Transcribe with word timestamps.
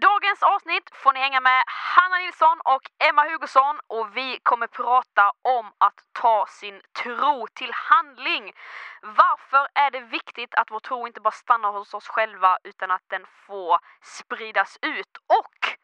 dagens 0.00 0.42
avsnitt 0.42 0.90
får 0.92 1.12
ni 1.12 1.20
hänga 1.20 1.40
med 1.40 1.62
Hanna 1.66 2.18
Nilsson 2.18 2.60
och 2.64 2.82
Emma 3.08 3.22
Hugosson 3.22 3.80
och 3.86 4.16
vi 4.16 4.38
kommer 4.42 4.66
prata 4.66 5.32
om 5.42 5.72
att 5.78 6.00
ta 6.12 6.46
sin 6.48 6.80
tro 7.02 7.46
till 7.54 7.72
handling. 7.72 8.52
Varför 9.02 9.68
är 9.74 9.90
det 9.90 10.00
viktigt 10.00 10.54
att 10.54 10.70
vår 10.70 10.80
tro 10.80 11.06
inte 11.06 11.20
bara 11.20 11.30
stannar 11.30 11.72
hos 11.72 11.94
oss 11.94 12.08
själva 12.08 12.58
utan 12.64 12.90
att 12.90 13.04
den 13.06 13.26
får 13.46 13.78
spridas 14.02 14.78
ut? 14.82 15.16
Och 15.26 15.78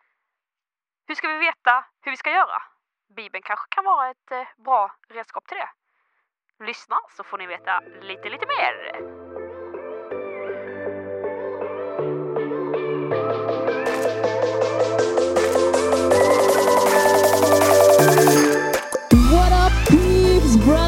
hur 1.06 1.14
ska 1.14 1.28
vi 1.28 1.38
veta 1.38 1.84
hur 2.00 2.12
vi 2.12 2.16
ska 2.16 2.30
göra? 2.30 2.62
Bibeln 3.16 3.42
kanske 3.42 3.66
kan 3.68 3.84
vara 3.84 4.10
ett 4.10 4.30
eh, 4.30 4.48
bra 4.56 4.94
redskap 5.08 5.46
till 5.46 5.56
det. 5.56 5.70
Lyssna 6.64 6.96
så 7.16 7.24
får 7.24 7.38
ni 7.38 7.46
veta 7.46 7.80
lite, 7.80 8.28
lite 8.28 8.46
mer. 8.46 9.21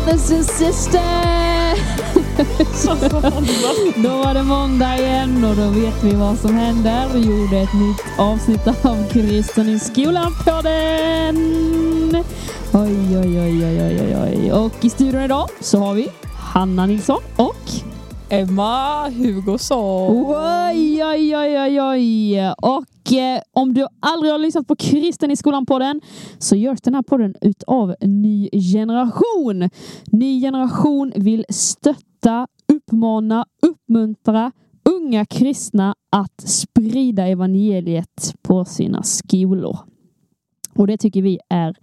Brothers 0.04 0.30
and 0.30 0.44
sisters! 0.44 1.00
då 4.02 4.08
var 4.08 4.34
det 4.34 4.42
måndag 4.42 4.98
igen 4.98 5.44
och 5.44 5.56
då 5.56 5.68
vet 5.68 6.04
vi 6.04 6.14
vad 6.14 6.38
som 6.38 6.54
händer. 6.56 7.08
Vi 7.14 7.20
gjorde 7.20 7.58
ett 7.58 7.74
nytt 7.74 8.18
avsnitt 8.18 8.66
av 8.66 9.08
Kristen 9.08 9.68
i 9.68 9.78
skolan 9.78 10.32
på 10.44 10.60
den. 10.62 11.36
Oj, 12.72 13.18
oj, 13.18 13.40
oj, 13.40 13.66
oj, 13.66 13.82
oj, 13.82 14.16
oj. 14.16 14.52
Och 14.52 14.84
i 14.84 14.90
studion 14.90 15.22
idag 15.22 15.48
så 15.60 15.78
har 15.78 15.94
vi 15.94 16.08
Hanna 16.38 16.86
Nilsson 16.86 17.20
och 17.36 17.93
Emma 18.34 19.08
Hugosson. 19.10 20.26
Oj, 20.26 21.04
oj, 21.04 21.36
oj, 21.36 21.58
oj, 21.60 21.80
oj. 21.80 22.38
Och 22.62 23.12
eh, 23.12 23.40
om 23.52 23.74
du 23.74 23.86
aldrig 24.00 24.32
har 24.32 24.38
lyssnat 24.38 24.66
på 24.66 24.76
Kristen 24.76 25.30
i 25.30 25.36
skolan-podden 25.36 26.00
så 26.38 26.56
görs 26.56 26.80
den 26.80 26.94
här 26.94 27.02
podden 27.02 27.34
utav 27.40 27.94
Ny 28.00 28.48
Generation. 28.52 29.70
Ny 30.06 30.40
Generation 30.40 31.12
vill 31.16 31.44
stötta, 31.48 32.46
uppmana, 32.72 33.46
uppmuntra 33.62 34.52
unga 34.84 35.24
kristna 35.24 35.94
att 36.10 36.40
sprida 36.48 37.26
evangeliet 37.26 38.34
på 38.42 38.64
sina 38.64 39.02
skolor. 39.02 39.78
Och 40.74 40.86
det 40.86 40.96
tycker 40.96 41.22
vi 41.22 41.38
är 41.48 41.76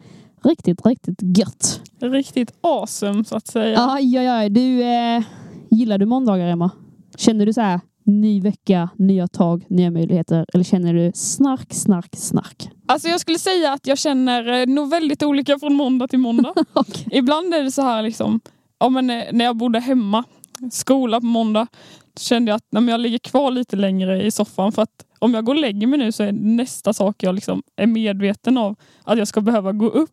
riktigt, 0.44 0.86
riktigt 0.86 1.38
gött. 1.38 1.82
Riktigt 2.00 2.54
awesome 2.62 3.24
så 3.24 3.36
att 3.36 3.48
säga. 3.48 3.92
Aj, 3.92 4.18
aj, 4.18 4.28
aj. 4.28 4.50
Du, 4.50 4.82
eh, 4.84 5.24
gillar 5.72 5.98
du 5.98 6.06
måndagar, 6.06 6.48
Emma? 6.48 6.72
Känner 7.18 7.46
du 7.46 7.54
så 7.54 7.62
här, 7.62 7.80
ny 8.06 8.42
vecka, 8.42 8.90
nya 8.98 9.28
tag, 9.28 9.66
nya 9.70 9.92
möjligheter? 9.92 10.46
Eller 10.54 10.64
känner 10.64 10.94
du 10.94 11.12
snark, 11.16 11.74
snark, 11.74 12.16
snark? 12.16 12.70
Alltså 12.88 13.08
jag 13.08 13.20
skulle 13.20 13.40
säga 13.40 13.74
att 13.74 13.88
jag 13.88 13.98
känner 13.98 14.62
eh, 14.62 14.66
nog 14.66 14.90
väldigt 14.90 15.24
olika 15.24 15.60
från 15.60 15.74
måndag 15.74 16.08
till 16.08 16.20
måndag. 16.20 16.54
Okej. 16.74 17.08
Ibland 17.12 17.54
är 17.54 17.64
det 17.64 17.72
så 17.72 17.82
här 17.82 18.04
liksom, 18.04 18.40
ja, 18.80 18.90
men 18.90 19.10
eh, 19.10 19.24
när 19.32 19.46
jag 19.46 19.58
bodde 19.58 19.80
hemma, 19.80 20.24
skola 20.72 21.20
på 21.20 21.26
måndag, 21.26 21.68
då 22.14 22.20
kände 22.20 22.52
jag 22.52 22.56
att 22.56 22.68
nej, 22.72 22.90
jag 22.90 23.00
ligger 23.00 23.20
kvar 23.20 23.52
lite 23.52 23.76
längre 23.76 24.24
i 24.24 24.32
soffan 24.32 24.72
för 24.72 24.82
att 24.82 25.06
om 25.20 25.34
jag 25.34 25.46
går 25.46 25.54
och 25.54 25.62
lägger 25.62 25.88
mig 25.88 26.00
nu 26.00 26.12
så 26.12 26.24
är 26.24 26.32
nästa 26.32 26.94
sak 26.94 27.24
jag 27.24 27.36
liksom 27.36 27.64
är 27.76 27.88
medveten 27.88 28.58
av 28.58 28.76
att 29.04 29.18
jag 29.18 29.28
ska 29.28 29.42
behöva 29.42 29.72
gå 29.72 29.88
upp. 29.88 30.10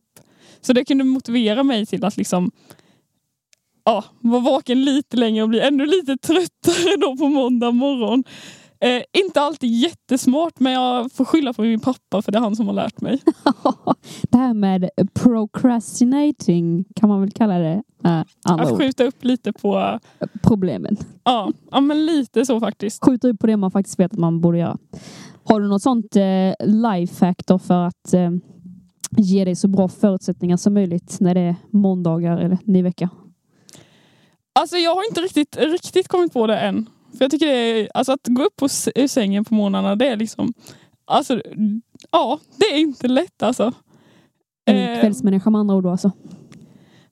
Så 0.60 0.72
det 0.72 0.84
kunde 0.84 1.04
motivera 1.04 1.62
mig 1.62 1.86
till 1.86 2.04
att 2.04 2.16
liksom 2.16 2.50
ja, 3.88 4.04
vara 4.20 4.40
vaken 4.40 4.84
lite 4.84 5.16
längre 5.16 5.42
och 5.42 5.48
bli 5.48 5.60
ännu 5.60 5.86
lite 5.86 6.16
tröttare 6.16 6.96
då 7.00 7.16
på 7.16 7.28
måndag 7.28 7.70
morgon. 7.70 8.24
Eh, 8.80 9.02
inte 9.22 9.40
alltid 9.40 9.70
jättesmart 9.70 10.60
men 10.60 10.72
jag 10.72 11.12
får 11.12 11.24
skylla 11.24 11.52
på 11.52 11.62
min 11.62 11.80
pappa 11.80 12.22
för 12.22 12.32
det 12.32 12.38
är 12.38 12.42
han 12.42 12.56
som 12.56 12.66
har 12.66 12.74
lärt 12.74 13.00
mig. 13.00 13.22
det 14.30 14.38
här 14.38 14.54
med 14.54 14.90
procrastinating 15.14 16.84
kan 16.96 17.08
man 17.08 17.20
väl 17.20 17.30
kalla 17.30 17.58
det. 17.58 17.82
Andra 18.44 18.64
Att 18.64 18.78
skjuta 18.78 19.04
upp 19.04 19.24
lite 19.24 19.52
på, 19.52 19.98
Problemen. 20.42 20.96
ja, 21.24 21.52
ja 21.70 21.80
men 21.80 22.06
lite 22.06 22.46
så 22.46 22.60
faktiskt. 22.60 23.04
Skjuta 23.04 23.28
upp 23.28 23.38
på 23.38 23.46
det 23.46 23.56
man 23.56 23.70
faktiskt 23.70 23.98
vet 23.98 24.12
att 24.12 24.18
man 24.18 24.40
borde 24.40 24.58
göra. 24.58 24.78
Har 25.44 25.60
du 25.60 25.68
något 25.68 25.82
sånt 25.82 26.16
eh, 26.16 26.66
lifehack 26.66 27.46
då 27.46 27.58
för 27.58 27.86
att 27.86 28.14
eh, 28.14 28.30
ge 29.16 29.44
dig 29.44 29.56
så 29.56 29.68
bra 29.68 29.88
förutsättningar 29.88 30.56
som 30.56 30.74
möjligt 30.74 31.16
när 31.20 31.34
det 31.34 31.40
är 31.40 31.56
måndagar 31.70 32.38
eller 32.38 32.58
ny 32.64 32.82
vecka? 32.82 33.10
Alltså 34.58 34.76
jag 34.76 34.94
har 34.94 35.08
inte 35.08 35.20
riktigt, 35.20 35.56
riktigt 35.56 36.08
kommit 36.08 36.32
på 36.32 36.46
det 36.46 36.58
än. 36.58 36.88
För 37.18 37.24
jag 37.24 37.30
tycker 37.30 37.46
det 37.46 37.52
är, 37.52 37.88
alltså 37.94 38.12
att 38.12 38.26
gå 38.26 38.42
upp 38.42 38.62
ur 38.94 39.06
sängen 39.06 39.44
på 39.44 39.54
morgnarna 39.54 39.96
det 39.96 40.08
är 40.08 40.16
liksom, 40.16 40.52
alltså 41.04 41.42
ja, 42.10 42.38
det 42.56 42.64
är 42.64 42.78
inte 42.78 43.08
lätt 43.08 43.42
alltså. 43.42 43.72
En 44.64 44.76
Eh, 44.76 45.00
kvällsmänniska 45.00 45.50
med 45.50 45.58
andra 45.58 45.74
ord 45.74 45.84
då 45.84 45.90
alltså. 45.90 46.12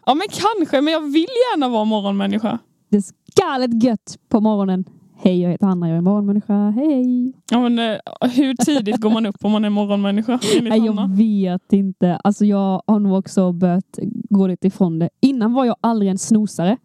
Ja 0.07 0.15
men 0.15 0.27
kanske, 0.31 0.81
men 0.81 0.93
jag 0.93 1.01
vill 1.01 1.29
gärna 1.53 1.69
vara 1.69 1.84
morgonmänniska. 1.84 2.59
Det 2.89 2.97
är 2.97 3.05
galet 3.43 3.84
gött 3.84 4.19
på 4.28 4.41
morgonen. 4.41 4.84
Hej, 5.19 5.43
jag 5.43 5.51
heter 5.51 5.67
Hanna, 5.67 5.89
jag 5.89 5.97
är 5.97 6.01
morgonmänniska. 6.01 6.71
Hej. 6.71 7.33
Ja, 7.51 7.69
men, 7.69 7.78
eh, 7.78 7.99
hur 8.31 8.55
tidigt 8.55 8.97
går 8.97 9.11
man 9.11 9.27
upp 9.27 9.45
om 9.45 9.53
man 9.53 9.65
är 9.65 9.71
morgonmänniska? 9.71 10.39
Nej, 10.63 10.84
jag 10.87 11.17
vet 11.17 11.73
inte. 11.73 12.17
Alltså 12.25 12.45
jag 12.45 12.83
har 12.87 12.99
nog 13.01 13.19
också 13.19 13.53
börjat 13.53 13.99
gå 14.31 14.47
lite 14.47 14.67
ifrån 14.67 14.99
det. 14.99 15.09
Innan 15.21 15.53
var 15.53 15.65
jag 15.65 15.77
aldrig 15.81 16.11
en 16.11 16.19
snosare. 16.19 16.77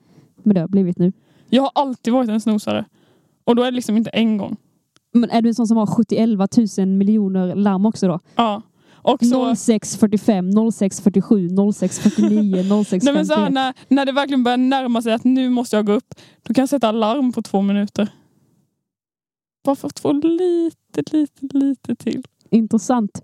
Men 0.43 0.53
det 0.53 0.59
har 0.59 0.63
jag 0.63 0.71
blivit 0.71 0.99
nu. 0.99 1.13
Jag 1.49 1.61
har 1.61 1.71
alltid 1.75 2.13
varit 2.13 2.29
en 2.29 2.41
snosare. 2.41 2.85
Och 3.43 3.55
då 3.55 3.63
är 3.63 3.71
det 3.71 3.75
liksom 3.75 3.97
inte 3.97 4.09
en 4.09 4.37
gång. 4.37 4.57
Men 5.13 5.29
är 5.29 5.41
du 5.41 5.49
en 5.49 5.55
sån 5.55 5.67
som 5.67 5.77
har 5.77 5.85
71 5.85 6.77
000 6.77 6.87
miljoner 6.87 7.55
larm 7.55 7.85
också 7.85 8.07
då? 8.07 8.19
Ja. 8.35 8.61
Och 9.03 9.19
så, 9.25 9.55
0645, 9.55 10.51
0647, 10.71 11.49
0649, 11.73 12.63
0651. 12.85 13.03
nej, 13.03 13.13
men 13.13 13.25
så 13.25 13.33
här, 13.35 13.49
när, 13.49 13.73
när 13.87 14.05
det 14.05 14.11
verkligen 14.11 14.43
börjar 14.43 14.57
närma 14.57 15.01
sig 15.01 15.13
att 15.13 15.23
nu 15.23 15.49
måste 15.49 15.75
jag 15.75 15.85
gå 15.85 15.93
upp, 15.93 16.13
då 16.43 16.53
kan 16.53 16.61
jag 16.61 16.69
sätta 16.69 16.89
alarm 16.89 17.31
på 17.31 17.41
två 17.41 17.61
minuter. 17.61 18.07
Bara 19.63 19.75
för 19.75 19.87
att 19.87 19.99
få 19.99 20.11
lite, 20.11 21.03
lite, 21.11 21.57
lite 21.57 21.95
till. 21.95 22.23
Intressant. 22.49 23.21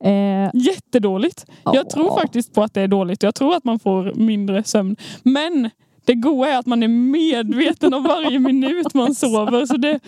Eh, 0.00 0.50
Jättedåligt. 0.54 1.46
Jag 1.64 1.90
tror 1.90 2.20
faktiskt 2.20 2.54
på 2.54 2.62
att 2.62 2.74
det 2.74 2.80
är 2.80 2.88
dåligt. 2.88 3.22
Jag 3.22 3.34
tror 3.34 3.56
att 3.56 3.64
man 3.64 3.78
får 3.78 4.14
mindre 4.14 4.64
sömn. 4.64 4.96
Men 5.22 5.70
det 6.06 6.14
goa 6.14 6.48
är 6.48 6.58
att 6.58 6.66
man 6.66 6.82
är 6.82 6.88
medveten 6.88 7.94
om 7.94 8.02
varje 8.02 8.38
minut 8.38 8.94
man 8.94 9.14
sover. 9.14 9.66
Så 9.66 9.76
det, 9.76 10.00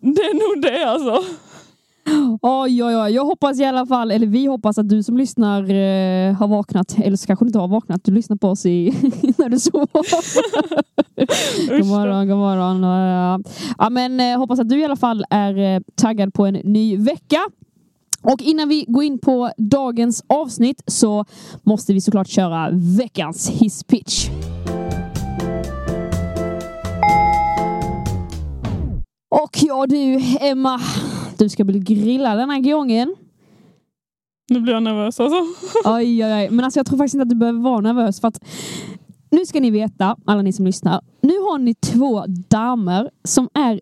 det 0.00 0.22
är 0.22 0.54
nog 0.54 0.62
det 0.62 0.84
alltså. 0.84 1.24
Oj, 2.42 2.84
oj, 2.84 2.96
oj. 2.96 3.12
Jag 3.12 3.24
hoppas 3.24 3.60
i 3.60 3.64
alla 3.64 3.86
fall, 3.86 4.10
eller 4.10 4.26
vi 4.26 4.46
hoppas 4.46 4.78
att 4.78 4.88
du 4.88 5.02
som 5.02 5.16
lyssnar 5.16 5.62
eh, 5.62 6.34
har 6.34 6.48
vaknat. 6.48 6.98
Eller 6.98 7.16
så 7.16 7.26
kanske 7.26 7.44
du 7.44 7.48
inte 7.48 7.58
har 7.58 7.68
vaknat. 7.68 8.04
Du 8.04 8.12
lyssnar 8.12 8.36
på 8.36 8.48
oss 8.48 8.66
i, 8.66 8.90
när 9.38 9.48
du 9.48 9.58
sover. 9.58 9.86
god 11.78 11.86
morgon, 11.86 12.28
god 12.28 12.38
morgon. 12.38 12.82
Ja, 13.78 13.90
men 13.90 14.20
eh, 14.20 14.38
hoppas 14.38 14.60
att 14.60 14.68
du 14.68 14.80
i 14.80 14.84
alla 14.84 14.96
fall 14.96 15.24
är 15.30 15.58
eh, 15.58 15.80
taggad 15.94 16.34
på 16.34 16.46
en 16.46 16.54
ny 16.54 16.96
vecka. 16.96 17.38
Och 18.22 18.42
innan 18.42 18.68
vi 18.68 18.84
går 18.88 19.04
in 19.04 19.18
på 19.18 19.50
dagens 19.58 20.24
avsnitt 20.26 20.82
så 20.86 21.24
måste 21.62 21.92
vi 21.92 22.00
såklart 22.00 22.28
köra 22.28 22.70
veckans 22.72 23.50
hisspitch. 23.50 24.28
Och 29.44 29.50
ja 29.62 29.86
du 29.86 30.20
Emma, 30.40 30.80
du 31.38 31.48
ska 31.48 31.64
bli 31.64 31.78
grillad 31.78 32.38
den 32.38 32.50
här 32.50 32.60
gången. 32.60 33.16
Nu 34.50 34.60
blir 34.60 34.72
jag 34.74 34.82
nervös 34.82 35.20
alltså. 35.20 35.38
Oj, 35.84 36.24
oj, 36.24 36.32
oj. 36.34 36.48
Men 36.50 36.64
alltså, 36.64 36.78
jag 36.78 36.86
tror 36.86 36.98
faktiskt 36.98 37.14
inte 37.14 37.22
att 37.22 37.28
du 37.28 37.36
behöver 37.36 37.60
vara 37.60 37.80
nervös 37.80 38.20
för 38.20 38.28
att 38.28 38.38
nu 39.30 39.46
ska 39.46 39.60
ni 39.60 39.70
veta, 39.70 40.16
alla 40.26 40.42
ni 40.42 40.52
som 40.52 40.66
lyssnar. 40.66 41.00
Nu 41.20 41.32
har 41.38 41.58
ni 41.58 41.74
två 41.74 42.24
damer 42.48 43.10
som 43.24 43.48
är 43.54 43.80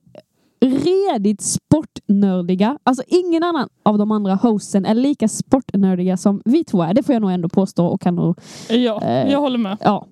redigt 0.61 1.43
sportnördiga. 1.43 2.79
Alltså 2.85 3.03
ingen 3.07 3.43
annan 3.43 3.69
av 3.83 3.99
de 3.99 4.11
andra 4.11 4.35
hosten 4.35 4.85
är 4.87 4.95
lika 4.95 5.29
sportnördiga 5.29 6.17
som 6.17 6.43
vi 6.45 6.65
två 6.65 6.83
är. 6.83 6.95
Det 6.95 7.03
får 7.03 7.13
jag 7.13 7.23
nog 7.23 7.31
ändå 7.33 7.49
påstå 7.49 7.87
och 7.87 8.01
kan 8.01 8.15
nog 8.17 8.39
Ja, 8.69 9.03
Eh. 9.03 9.33
jag 9.33 9.41
håller 9.41 9.59
med. 9.59 9.77
Ja. 9.81 10.07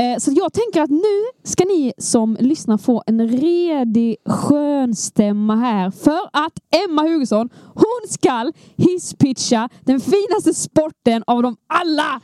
Eh, 0.00 0.18
Så 0.18 0.32
jag 0.34 0.52
tänker 0.52 0.82
att 0.82 0.90
nu 0.90 1.24
ska 1.44 1.64
ni 1.64 1.92
som 1.98 2.36
lyssnar 2.40 2.78
få 2.78 3.02
en 3.06 3.28
redig 3.28 4.16
skön 4.26 4.94
stämma 4.94 5.56
här 5.56 5.90
för 5.90 6.20
att 6.32 6.52
Emma 6.88 7.02
Hugosson, 7.02 7.48
hon 7.74 8.08
ska 8.08 8.52
hisspitcha 8.76 9.68
den 9.84 10.00
finaste 10.00 10.54
sporten 10.54 11.24
av 11.26 11.42
dem 11.42 11.56
alla! 11.66 12.20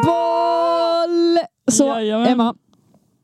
Fotboll! 0.00 1.38
Så 1.70 1.84
Jajamän. 1.84 2.26
Emma, 2.28 2.54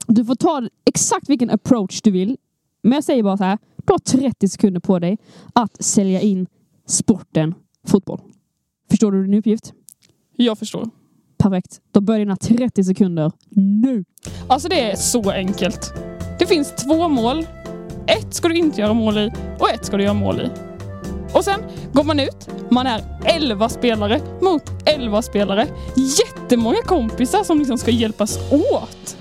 du 0.07 0.25
får 0.25 0.35
ta 0.35 0.69
exakt 0.85 1.29
vilken 1.31 1.51
approach 1.51 2.03
du 2.03 2.11
vill. 2.11 2.37
Men 2.83 2.93
jag 2.93 3.05
säger 3.05 3.23
bara 3.23 3.37
så 3.37 3.45
här, 3.45 3.59
du 3.87 3.93
har 3.93 3.99
30 3.99 4.49
sekunder 4.49 4.81
på 4.81 4.99
dig 4.99 5.19
att 5.53 5.85
sälja 5.85 6.21
in 6.21 6.47
sporten 6.87 7.55
fotboll. 7.87 8.21
Förstår 8.91 9.13
du 9.13 9.25
din 9.27 9.35
uppgift? 9.35 9.73
Jag 10.37 10.59
förstår. 10.59 10.91
Perfekt. 11.51 11.81
Då 11.93 12.01
börjar 12.01 12.19
dina 12.19 12.37
30 12.37 12.85
sekunder 12.85 13.33
nu. 13.51 14.05
Alltså 14.49 14.69
det 14.69 14.91
är 14.91 14.97
så 14.97 15.31
enkelt. 15.31 15.93
Det 16.39 16.47
finns 16.47 16.75
två 16.75 17.09
mål. 17.09 17.47
Ett 18.07 18.35
ska 18.35 18.49
du 18.49 18.57
inte 18.57 18.81
göra 18.81 18.93
mål 18.93 19.19
i 19.19 19.33
och 19.59 19.71
ett 19.71 19.85
ska 19.85 19.97
du 19.97 20.05
göra 20.05 20.15
mål 20.15 20.41
i. 20.41 20.51
Och 21.33 21.45
sen 21.45 21.61
går 21.93 22.05
man 22.05 22.21
ut, 22.21 22.49
man 22.71 22.87
är 22.87 23.01
11 23.25 23.69
spelare 23.69 24.21
mot 24.43 24.63
11 24.85 25.23
spelare. 25.23 25.67
Jättemånga 25.97 26.83
kompisar 26.87 27.45
som 27.45 27.59
liksom 27.59 27.79
ska 27.79 27.91
hjälpas 27.91 28.39
åt 28.53 29.17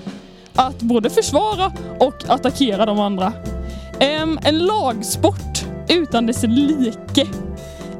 att 0.54 0.82
både 0.82 1.10
försvara 1.10 1.72
och 2.00 2.24
attackera 2.28 2.86
de 2.86 3.00
andra. 3.00 3.32
Um, 4.22 4.38
en 4.42 4.58
lagsport 4.58 5.64
utan 5.88 6.26
dess 6.26 6.42
like. 6.42 7.26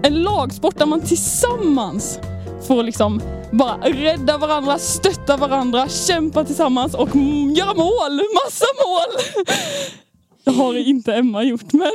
En 0.02 0.22
lagsport 0.22 0.78
där 0.78 0.86
man 0.86 1.00
tillsammans 1.00 2.20
får 2.66 2.82
liksom 2.82 3.20
bara 3.50 3.76
rädda 3.76 4.38
varandra, 4.38 4.78
stötta 4.78 5.36
varandra, 5.36 5.88
kämpa 5.88 6.44
tillsammans 6.44 6.94
och 6.94 7.08
göra 7.56 7.74
mål! 7.74 8.20
Massa 8.44 8.66
mål! 8.84 9.44
Det 10.44 10.50
har 10.50 10.74
inte 10.74 11.14
Emma 11.14 11.42
gjort 11.42 11.72
men... 11.72 11.90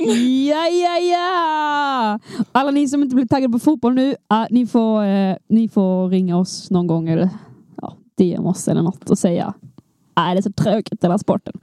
Ja, 0.45 0.67
ja, 0.67 0.97
ja! 0.97 2.19
Alla 2.51 2.71
ni 2.71 2.87
som 2.87 3.03
inte 3.03 3.15
blir 3.15 3.25
taggade 3.25 3.51
på 3.51 3.59
fotboll 3.59 3.93
nu, 3.93 4.15
ah, 4.27 4.47
ni, 4.49 4.67
får, 4.67 5.03
eh, 5.03 5.35
ni 5.49 5.69
får 5.69 6.09
ringa 6.09 6.37
oss 6.37 6.71
någon 6.71 6.87
gång 6.87 7.09
eller 7.09 7.29
ja, 7.81 7.95
DM 8.17 8.45
oss 8.45 8.67
eller 8.67 8.81
något 8.81 9.09
och 9.09 9.17
säga 9.17 9.53
Nej, 10.15 10.35
det 10.35 10.39
är 10.39 10.41
så 10.41 10.51
tråkigt 10.51 11.03
här 11.03 11.17
sporten. 11.17 11.53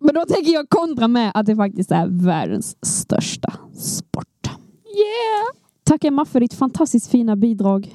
Men 0.00 0.14
då 0.14 0.24
tänker 0.24 0.52
jag 0.52 0.68
kontra 0.68 1.08
med 1.08 1.32
att 1.34 1.46
det 1.46 1.56
faktiskt 1.56 1.90
är 1.90 2.06
världens 2.06 2.76
största 2.86 3.52
sport. 3.78 4.46
Yeah! 4.84 5.46
Tack 5.84 6.04
Emma 6.04 6.24
för 6.24 6.40
ditt 6.40 6.54
fantastiskt 6.54 7.10
fina 7.10 7.36
bidrag 7.36 7.94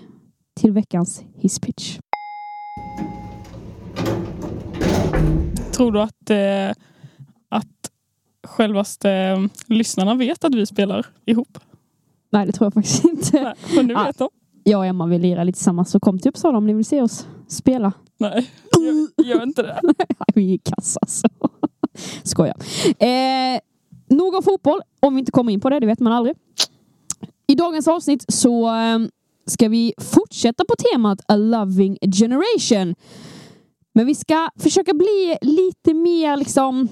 till 0.59 0.71
veckans 0.71 1.23
hisspitch. 1.35 1.97
Tror 5.75 5.91
du 5.91 6.01
att, 6.01 6.29
eh, 6.29 6.83
att 7.49 7.67
självaste 8.47 9.11
eh, 9.11 9.39
lyssnarna 9.65 10.15
vet 10.15 10.43
att 10.43 10.55
vi 10.55 10.65
spelar 10.65 11.05
ihop? 11.25 11.57
Nej, 12.31 12.45
det 12.45 12.51
tror 12.51 12.65
jag 12.65 12.73
faktiskt 12.73 13.05
inte. 13.05 13.41
Nej, 13.43 13.53
men 13.75 13.85
nu 13.87 13.95
Ah. 13.95 14.03
vet 14.05 14.17
de. 14.17 14.29
Jag 14.63 14.79
och 14.79 14.85
Emma 14.85 15.05
vill 15.07 15.21
lira 15.21 15.43
lite 15.43 15.57
tillsammans, 15.57 15.91
så 15.91 15.99
kom 15.99 16.19
till 16.19 16.29
Uppsala 16.29 16.57
om 16.57 16.67
ni 16.67 16.73
vill 16.73 16.85
se 16.85 17.01
oss 17.01 17.27
spela. 17.47 17.93
Nej, 18.17 18.49
gör, 18.79 19.25
gör 19.25 19.43
inte 19.43 19.61
det. 19.63 19.79
Vi 20.35 20.53
är 20.53 20.57
kass 20.57 20.97
alltså. 21.01 21.27
Skojar. 22.23 22.55
Eh, 22.99 23.59
nog 24.09 24.35
om 24.35 24.43
fotboll, 24.43 24.81
om 24.99 25.15
vi 25.15 25.19
inte 25.19 25.31
kommer 25.31 25.53
in 25.53 25.59
på 25.61 25.69
det, 25.69 25.79
det 25.79 25.85
vet 25.87 25.99
man 25.99 26.13
aldrig. 26.13 26.35
I 27.47 27.55
dagens 27.55 27.87
avsnitt 27.87 28.25
så 28.27 28.67
eh, 28.75 28.99
ska 29.45 29.69
vi 29.69 29.93
fortsätta 29.97 30.65
på 30.65 30.75
temat 30.75 31.21
A 31.27 31.35
Loving 31.35 31.97
Generation. 32.19 32.95
Men 33.93 34.05
vi 34.05 34.15
ska 34.15 34.49
försöka 34.55 34.93
bli 34.93 35.37
lite 35.41 35.93
mer 35.93 36.37
liksom... 36.37 36.87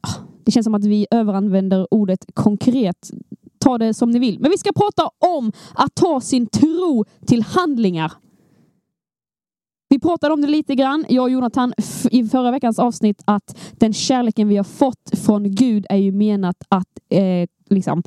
Ah, 0.00 0.20
det 0.44 0.52
känns 0.52 0.64
som 0.64 0.74
att 0.74 0.84
vi 0.84 1.06
överanvänder 1.10 1.86
ordet 1.90 2.24
konkret. 2.34 3.10
Ta 3.58 3.78
det 3.78 3.94
som 3.94 4.10
ni 4.10 4.18
vill. 4.18 4.40
Men 4.40 4.50
vi 4.50 4.58
ska 4.58 4.72
prata 4.72 5.10
om 5.36 5.52
att 5.74 5.94
ta 5.94 6.20
sin 6.20 6.46
tro 6.46 7.04
till 7.26 7.42
handlingar. 7.42 8.12
Vi 9.88 10.00
pratade 10.00 10.34
om 10.34 10.40
det 10.40 10.48
lite 10.48 10.74
grann, 10.74 11.04
jag 11.08 11.22
och 11.22 11.30
Jonathan, 11.30 11.72
i 12.10 12.24
förra 12.24 12.50
veckans 12.50 12.78
avsnitt 12.78 13.22
att 13.24 13.58
den 13.72 13.92
kärleken 13.92 14.48
vi 14.48 14.56
har 14.56 14.64
fått 14.64 15.18
från 15.24 15.54
Gud 15.54 15.86
är 15.90 15.96
ju 15.96 16.12
menat 16.12 16.56
att 16.68 16.88
eh, 17.08 17.48
liksom, 17.70 18.02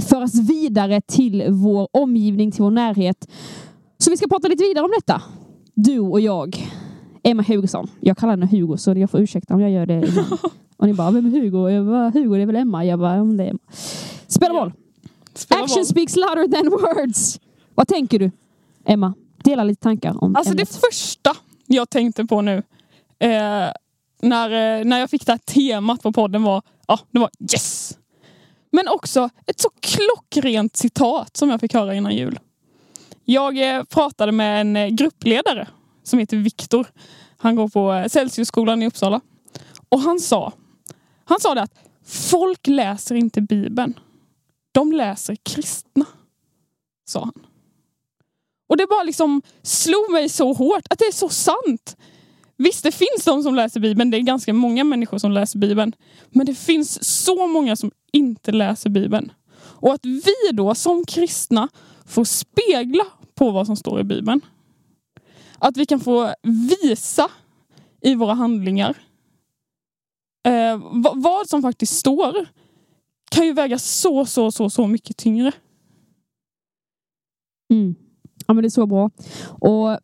föras 0.00 0.34
vidare 0.34 1.00
till 1.00 1.44
vår 1.50 1.88
omgivning, 1.92 2.50
till 2.50 2.62
vår 2.62 2.70
närhet. 2.70 3.28
Så 3.98 4.10
vi 4.10 4.16
ska 4.16 4.28
prata 4.28 4.48
lite 4.48 4.64
vidare 4.64 4.84
om 4.84 4.90
detta. 5.00 5.22
Du 5.74 6.00
och 6.00 6.20
jag. 6.20 6.68
Emma 7.22 7.42
Hugosson. 7.42 7.90
Jag 8.00 8.18
kallar 8.18 8.30
henne 8.30 8.46
Hugo 8.46 8.76
så 8.76 8.92
jag 8.92 9.10
får 9.10 9.20
ursäkta 9.20 9.54
om 9.54 9.60
jag 9.60 9.70
gör 9.70 9.86
det. 9.86 10.14
Och 10.76 10.86
ni 10.86 10.94
bara, 10.94 11.10
vem 11.10 11.26
är 11.26 11.30
Hugo? 11.30 11.70
Jag 11.70 11.86
bara, 11.86 12.10
Hugo 12.10 12.36
det 12.36 12.42
är 12.42 12.46
väl 12.46 12.56
Emma? 12.56 12.84
Jag 12.84 12.98
bara, 12.98 13.20
om 13.22 13.36
det 13.36 13.44
är 13.44 13.50
Emma. 13.50 13.58
Spela 14.26 14.54
boll! 14.54 14.72
Spela 15.34 15.62
Action 15.62 15.76
boll. 15.76 15.86
speaks 15.86 16.16
louder 16.16 16.48
than 16.48 16.70
words! 16.70 17.40
Vad 17.74 17.88
tänker 17.88 18.18
du? 18.18 18.30
Emma, 18.84 19.14
dela 19.44 19.64
lite 19.64 19.82
tankar 19.82 20.24
om 20.24 20.36
Alltså 20.36 20.54
det 20.54 20.62
ämnet. 20.62 20.80
första 20.90 21.36
jag 21.66 21.90
tänkte 21.90 22.24
på 22.24 22.40
nu 22.40 22.62
eh, 23.18 23.68
när, 24.22 24.80
eh, 24.80 24.84
när 24.84 24.98
jag 24.98 25.10
fick 25.10 25.26
det 25.26 25.32
här 25.32 25.38
temat 25.38 26.02
på 26.02 26.12
podden 26.12 26.42
var, 26.42 26.62
ja, 26.86 26.98
det 27.10 27.18
var 27.18 27.30
yes! 27.52 27.98
Men 28.74 28.88
också 28.88 29.30
ett 29.46 29.60
så 29.60 29.70
klockrent 29.80 30.76
citat 30.76 31.36
som 31.36 31.50
jag 31.50 31.60
fick 31.60 31.74
höra 31.74 31.94
innan 31.94 32.16
jul. 32.16 32.38
Jag 33.24 33.76
eh, 33.76 33.84
pratade 33.84 34.32
med 34.32 34.60
en 34.60 34.76
eh, 34.76 34.88
gruppledare 34.88 35.68
som 36.02 36.18
heter 36.18 36.36
Viktor. 36.36 36.86
Han 37.36 37.56
går 37.56 37.68
på 37.68 37.92
eh, 37.92 38.08
Celsiusskolan 38.08 38.82
i 38.82 38.86
Uppsala. 38.86 39.20
Och 39.88 40.00
han 40.00 40.20
sa, 40.20 40.52
han 41.24 41.40
sa 41.40 41.54
det 41.54 41.62
att 41.62 41.78
folk 42.06 42.66
läser 42.66 43.14
inte 43.14 43.40
Bibeln. 43.40 44.00
De 44.72 44.92
läser 44.92 45.36
kristna. 45.42 46.06
Sa 47.04 47.20
han. 47.20 47.46
Och 48.68 48.76
det 48.76 48.86
bara 48.86 49.02
liksom 49.02 49.42
slog 49.62 50.12
mig 50.12 50.28
så 50.28 50.52
hårt 50.52 50.86
att 50.90 50.98
det 50.98 51.04
är 51.04 51.12
så 51.12 51.28
sant. 51.28 51.96
Visst, 52.56 52.82
det 52.82 52.92
finns 52.92 53.24
de 53.24 53.42
som 53.42 53.54
läser 53.54 53.80
Bibeln. 53.80 54.10
Det 54.10 54.16
är 54.16 54.20
ganska 54.20 54.52
många 54.52 54.84
människor 54.84 55.18
som 55.18 55.32
läser 55.32 55.58
Bibeln. 55.58 55.92
Men 56.30 56.46
det 56.46 56.54
finns 56.54 57.04
så 57.24 57.46
många 57.46 57.76
som 57.76 57.90
inte 58.12 58.52
läser 58.52 58.90
Bibeln. 58.90 59.32
Och 59.56 59.94
att 59.94 60.04
vi 60.04 60.52
då 60.52 60.74
som 60.74 61.04
kristna 61.04 61.68
får 62.06 62.24
spegla 62.24 63.04
på 63.34 63.50
vad 63.50 63.66
som 63.66 63.76
står 63.76 64.00
i 64.00 64.04
Bibeln. 64.04 64.40
Att 65.58 65.76
vi 65.76 65.86
kan 65.86 66.00
få 66.00 66.34
visa 66.42 67.30
i 68.00 68.14
våra 68.14 68.34
handlingar 68.34 68.96
eh, 70.44 70.80
vad, 71.14 71.48
som 71.48 71.62
faktiskt 71.62 71.96
står 71.96 72.46
kan 73.30 73.46
ju 73.46 73.52
väga 73.52 73.78
så, 73.78 74.26
så, 74.26 74.50
så, 74.50 74.70
så 74.70 74.86
mycket 74.86 75.16
tyngre. 75.16 75.52
Mm. 77.70 77.94
Ja, 78.46 78.54
men 78.54 78.62
det 78.62 78.68
är 78.68 78.70
så 78.70 78.86
bra. 78.86 79.10
Och 79.44 79.98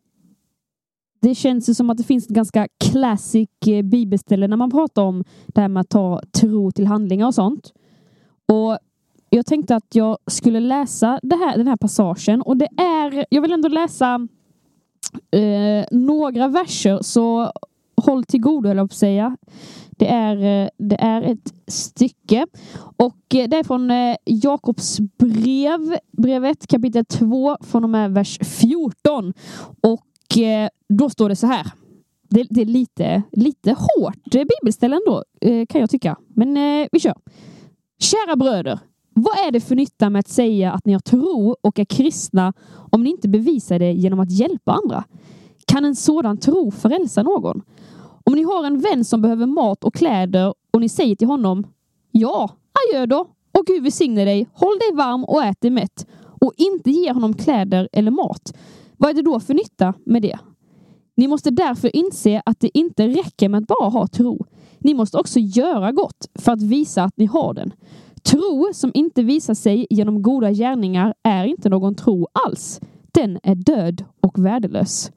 det 1.21 1.35
känns 1.35 1.69
ju 1.69 1.73
som 1.73 1.89
att 1.89 1.97
det 1.97 2.03
finns 2.03 2.25
ett 2.25 2.35
ganska 2.35 2.67
classic 2.91 3.49
eh, 3.67 3.81
bibelställe 3.81 4.47
när 4.47 4.57
man 4.57 4.71
pratar 4.71 5.01
om 5.01 5.23
det 5.47 5.61
här 5.61 5.67
med 5.67 5.81
att 5.81 5.89
ta 5.89 6.21
tro 6.31 6.71
till 6.71 6.87
handlingar 6.87 7.27
och 7.27 7.35
sånt. 7.35 7.73
Och 8.45 8.77
jag 9.29 9.45
tänkte 9.45 9.75
att 9.75 9.95
jag 9.95 10.17
skulle 10.27 10.59
läsa 10.59 11.19
det 11.23 11.35
här, 11.35 11.57
den 11.57 11.67
här 11.67 11.77
passagen 11.77 12.41
och 12.41 12.57
det 12.57 12.67
är, 12.77 13.25
jag 13.29 13.41
vill 13.41 13.51
ändå 13.51 13.67
läsa 13.67 14.27
eh, 15.31 15.85
några 15.91 16.47
verser 16.47 16.99
så 17.01 17.51
håll 17.95 18.23
till 18.23 18.41
godo 18.41 18.67
höll 18.67 18.77
jag 18.77 18.89
på 18.89 18.93
att 18.93 18.97
säga. 18.97 19.37
Det 19.89 20.07
är, 20.07 20.63
eh, 20.63 20.69
det 20.77 21.01
är 21.01 21.21
ett 21.21 21.53
stycke 21.67 22.47
och 22.97 23.35
eh, 23.35 23.49
det 23.49 23.57
är 23.57 23.63
från 23.63 23.91
Jakobs 24.25 24.99
brev, 24.99 25.97
brevet 26.11 26.67
kapitel 26.67 27.05
2 27.05 27.57
från 27.61 27.83
och 27.83 27.89
med 27.89 28.13
vers 28.13 28.39
14. 28.41 29.33
Och 29.81 30.05
Eh, 30.37 30.69
då 30.89 31.09
står 31.09 31.29
det 31.29 31.35
så 31.35 31.47
här. 31.47 31.71
Det, 32.29 32.47
det 32.49 32.61
är 32.61 32.65
lite, 32.65 33.23
lite 33.31 33.71
hårt 33.71 34.31
bibelställe 34.31 34.95
ändå 34.95 35.23
eh, 35.41 35.65
kan 35.65 35.81
jag 35.81 35.89
tycka. 35.89 36.17
Men 36.27 36.57
eh, 36.57 36.87
vi 36.91 36.99
kör. 36.99 37.15
Kära 37.99 38.35
bröder, 38.35 38.79
vad 39.13 39.47
är 39.47 39.51
det 39.51 39.59
för 39.59 39.75
nytta 39.75 40.09
med 40.09 40.19
att 40.19 40.27
säga 40.27 40.71
att 40.71 40.85
ni 40.85 40.93
har 40.93 40.99
tro 40.99 41.55
och 41.61 41.79
är 41.79 41.85
kristna 41.85 42.53
om 42.91 43.03
ni 43.03 43.09
inte 43.09 43.29
bevisar 43.29 43.79
det 43.79 43.91
genom 43.91 44.19
att 44.19 44.31
hjälpa 44.31 44.71
andra? 44.71 45.03
Kan 45.65 45.85
en 45.85 45.95
sådan 45.95 46.37
tro 46.37 46.71
frälsa 46.71 47.23
någon? 47.23 47.61
Om 48.23 48.33
ni 48.33 48.43
har 48.43 48.65
en 48.65 48.79
vän 48.79 49.05
som 49.05 49.21
behöver 49.21 49.45
mat 49.45 49.83
och 49.83 49.93
kläder 49.93 50.53
och 50.73 50.81
ni 50.81 50.89
säger 50.89 51.15
till 51.15 51.27
honom 51.27 51.67
Ja, 52.11 52.49
adjö 52.73 53.05
då 53.05 53.27
och 53.51 53.65
Gud 53.65 53.83
välsigne 53.83 54.25
dig, 54.25 54.47
håll 54.53 54.77
dig 54.79 54.97
varm 54.97 55.23
och 55.23 55.43
ät 55.43 55.61
dig 55.61 55.71
mätt 55.71 56.07
och 56.41 56.53
inte 56.57 56.91
ger 56.91 57.13
honom 57.13 57.33
kläder 57.33 57.89
eller 57.91 58.11
mat. 58.11 58.53
Vad 59.01 59.09
är 59.09 59.13
det 59.13 59.21
då 59.21 59.39
för 59.39 59.53
nytta 59.53 59.93
med 60.05 60.21
det? 60.21 60.39
Ni 61.15 61.27
måste 61.27 61.49
därför 61.49 61.95
inse 61.95 62.41
att 62.45 62.59
det 62.59 62.77
inte 62.77 63.07
räcker 63.07 63.49
med 63.49 63.57
att 63.57 63.67
bara 63.67 63.89
ha 63.89 64.07
tro. 64.07 64.45
Ni 64.79 64.93
måste 64.93 65.17
också 65.17 65.39
göra 65.39 65.91
gott 65.91 66.27
för 66.35 66.51
att 66.51 66.61
visa 66.61 67.03
att 67.03 67.17
ni 67.17 67.25
har 67.25 67.53
den. 67.53 67.73
Tro 68.23 68.69
som 68.73 68.91
inte 68.93 69.23
visar 69.23 69.53
sig 69.53 69.87
genom 69.89 70.21
goda 70.21 70.51
gärningar 70.51 71.13
är 71.23 71.45
inte 71.45 71.69
någon 71.69 71.95
tro 71.95 72.27
alls. 72.45 72.81
Den 73.11 73.39
är 73.43 73.55
död 73.55 74.05
och 74.21 74.45
värdelös. 74.45 75.11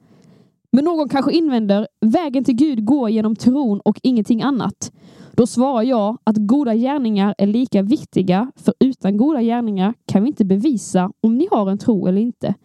Men 0.71 0.85
någon 0.85 1.09
kanske 1.09 1.33
invänder, 1.33 1.87
vägen 2.01 2.43
till 2.43 2.55
Gud 2.55 2.85
går 2.85 3.09
genom 3.09 3.35
tron 3.35 3.79
och 3.79 3.99
ingenting 4.03 4.41
annat. 4.41 4.91
Då 5.31 5.47
svarar 5.47 5.83
jag 5.83 6.17
att 6.23 6.37
goda 6.37 6.75
gärningar 6.75 7.35
är 7.37 7.47
lika 7.47 7.81
viktiga, 7.81 8.51
för 8.55 8.73
utan 8.79 9.17
goda 9.17 9.41
gärningar 9.41 9.93
kan 10.05 10.23
vi 10.23 10.27
inte 10.27 10.45
bevisa 10.45 11.11
om 11.21 11.37
ni 11.37 11.47
har 11.51 11.69
en 11.69 11.77
tro 11.77 12.07
eller 12.07 12.21
inte. 12.21 12.55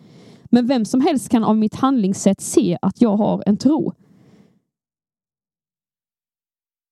Men 0.51 0.67
vem 0.67 0.85
som 0.85 1.01
helst 1.01 1.29
kan 1.29 1.45
av 1.45 1.57
mitt 1.57 1.75
handlingssätt 1.75 2.41
se 2.41 2.79
att 2.83 3.01
jag 3.01 3.17
har 3.17 3.43
en 3.47 3.57
tro. 3.57 3.93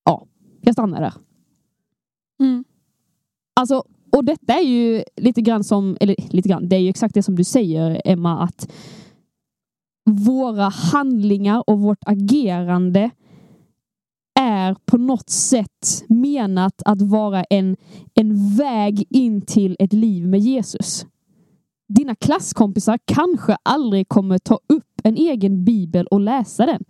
Ja, 0.05 0.27
jag 0.61 0.75
stannar 0.75 1.01
där. 1.01 1.15
Mm. 2.41 2.65
Alltså, 3.61 3.85
och 4.11 4.25
detta 4.25 4.53
är 4.53 4.63
ju 4.63 5.05
lite 5.17 5.43
grann 5.43 5.65
som, 5.65 5.97
eller 6.01 6.17
lite 6.31 6.49
grann, 6.49 6.69
det 6.69 6.77
är 6.77 6.81
ju 6.81 6.89
exakt 6.89 7.15
det 7.15 7.23
som 7.23 7.37
du 7.37 7.45
säger 7.45 8.03
Emma, 8.05 8.43
att 8.43 8.73
våra 10.05 10.69
handlingar 10.69 11.65
och 11.67 11.81
vårt 11.81 12.05
agerande 12.07 13.11
är 14.41 14.77
på 14.85 14.99
något 14.99 15.31
sätt 15.31 16.05
menat 16.09 16.83
att 16.85 17.03
vara 17.03 17.45
en, 17.45 17.77
en 18.15 18.57
väg 18.57 19.07
in 19.11 19.41
till 19.41 19.77
ett 19.79 19.93
liv 19.93 20.27
med 20.27 20.41
Jesus. 20.41 21.07
Dina 21.89 22.15
klasskompisar 22.15 22.99
kanske 23.05 23.57
aldrig 23.63 24.09
kommer 24.09 24.39
ta 24.39 24.59
upp 24.67 25.01
en 25.03 25.17
egen 25.17 25.65
bibel 25.65 26.07
och 26.07 26.21
läsa 26.21 26.67
den. 26.67 26.85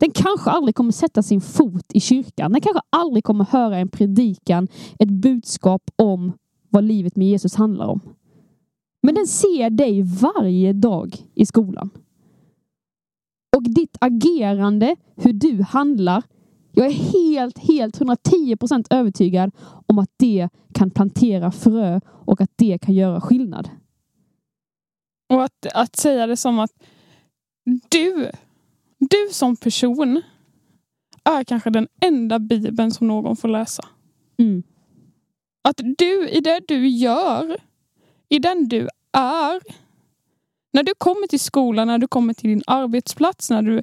Den 0.00 0.10
kanske 0.10 0.50
aldrig 0.50 0.74
kommer 0.74 0.92
sätta 0.92 1.22
sin 1.22 1.40
fot 1.40 1.86
i 1.92 2.00
kyrkan. 2.00 2.52
Den 2.52 2.60
kanske 2.60 2.80
aldrig 2.90 3.24
kommer 3.24 3.44
höra 3.44 3.78
en 3.78 3.88
predikan, 3.88 4.68
ett 4.98 5.10
budskap 5.10 5.82
om 5.96 6.32
vad 6.68 6.84
livet 6.84 7.16
med 7.16 7.28
Jesus 7.28 7.54
handlar 7.54 7.86
om. 7.86 8.00
Men 9.02 9.14
den 9.14 9.26
ser 9.26 9.70
dig 9.70 10.02
varje 10.02 10.72
dag 10.72 11.16
i 11.34 11.46
skolan. 11.46 11.90
Och 13.56 13.62
ditt 13.62 13.96
agerande, 14.00 14.96
hur 15.16 15.32
du 15.32 15.62
handlar, 15.62 16.22
jag 16.72 16.86
är 16.86 16.90
helt, 16.90 17.58
helt 17.58 17.96
110 17.96 18.56
procent 18.56 18.86
övertygad 18.90 19.50
om 19.86 19.98
att 19.98 20.10
det 20.16 20.48
kan 20.74 20.90
plantera 20.90 21.52
frö 21.52 22.00
och 22.06 22.40
att 22.40 22.50
det 22.56 22.78
kan 22.78 22.94
göra 22.94 23.20
skillnad. 23.20 23.68
Och 25.32 25.44
att, 25.44 25.66
att 25.74 25.96
säga 25.96 26.26
det 26.26 26.36
som 26.36 26.58
att 26.58 26.72
du, 27.88 28.30
du 28.98 29.28
som 29.30 29.56
person 29.56 30.22
är 31.24 31.44
kanske 31.44 31.70
den 31.70 31.88
enda 32.00 32.38
bibeln 32.38 32.90
som 32.90 33.08
någon 33.08 33.36
får 33.36 33.48
läsa. 33.48 33.88
Mm. 34.38 34.62
Att 35.62 35.80
du, 35.98 36.28
i 36.28 36.40
det 36.40 36.60
du 36.68 36.88
gör, 36.88 37.56
i 38.28 38.38
den 38.38 38.68
du 38.68 38.88
är, 39.12 39.60
när 40.72 40.82
du 40.82 40.94
kommer 40.98 41.26
till 41.26 41.40
skolan, 41.40 41.86
när 41.86 41.98
du 41.98 42.08
kommer 42.08 42.34
till 42.34 42.50
din 42.50 42.62
arbetsplats, 42.66 43.50
när 43.50 43.62
du, 43.62 43.82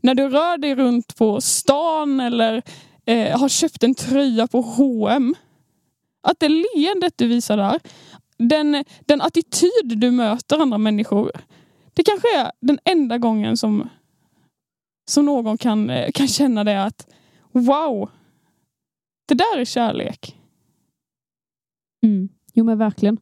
när 0.00 0.14
du 0.14 0.28
rör 0.28 0.58
dig 0.58 0.74
runt 0.74 1.16
på 1.16 1.40
stan 1.40 2.20
eller 2.20 2.62
eh, 3.04 3.38
har 3.38 3.48
köpt 3.48 3.82
en 3.82 3.94
tröja 3.94 4.46
på 4.46 4.60
H&M. 4.60 5.34
Att 6.22 6.40
det 6.40 6.48
leendet 6.48 7.12
du 7.16 7.28
visar 7.28 7.56
där, 7.56 7.80
den, 8.38 8.84
den 9.00 9.20
attityd 9.20 9.98
du 9.98 10.10
möter 10.10 10.58
andra 10.58 10.78
människor. 10.78 11.30
Det 11.94 12.02
kanske 12.02 12.38
är 12.38 12.52
den 12.60 12.78
enda 12.84 13.18
gången 13.18 13.56
som, 13.56 13.88
som 15.10 15.26
någon 15.26 15.58
kan, 15.58 15.90
eh, 15.90 16.10
kan 16.14 16.28
känna 16.28 16.64
det 16.64 16.84
att 16.84 17.06
wow, 17.52 18.10
det 19.26 19.34
där 19.34 19.58
är 19.58 19.64
kärlek. 19.64 20.38
Mm. 22.02 22.28
Jo 22.54 22.64
men 22.64 22.78
verkligen. 22.78 23.18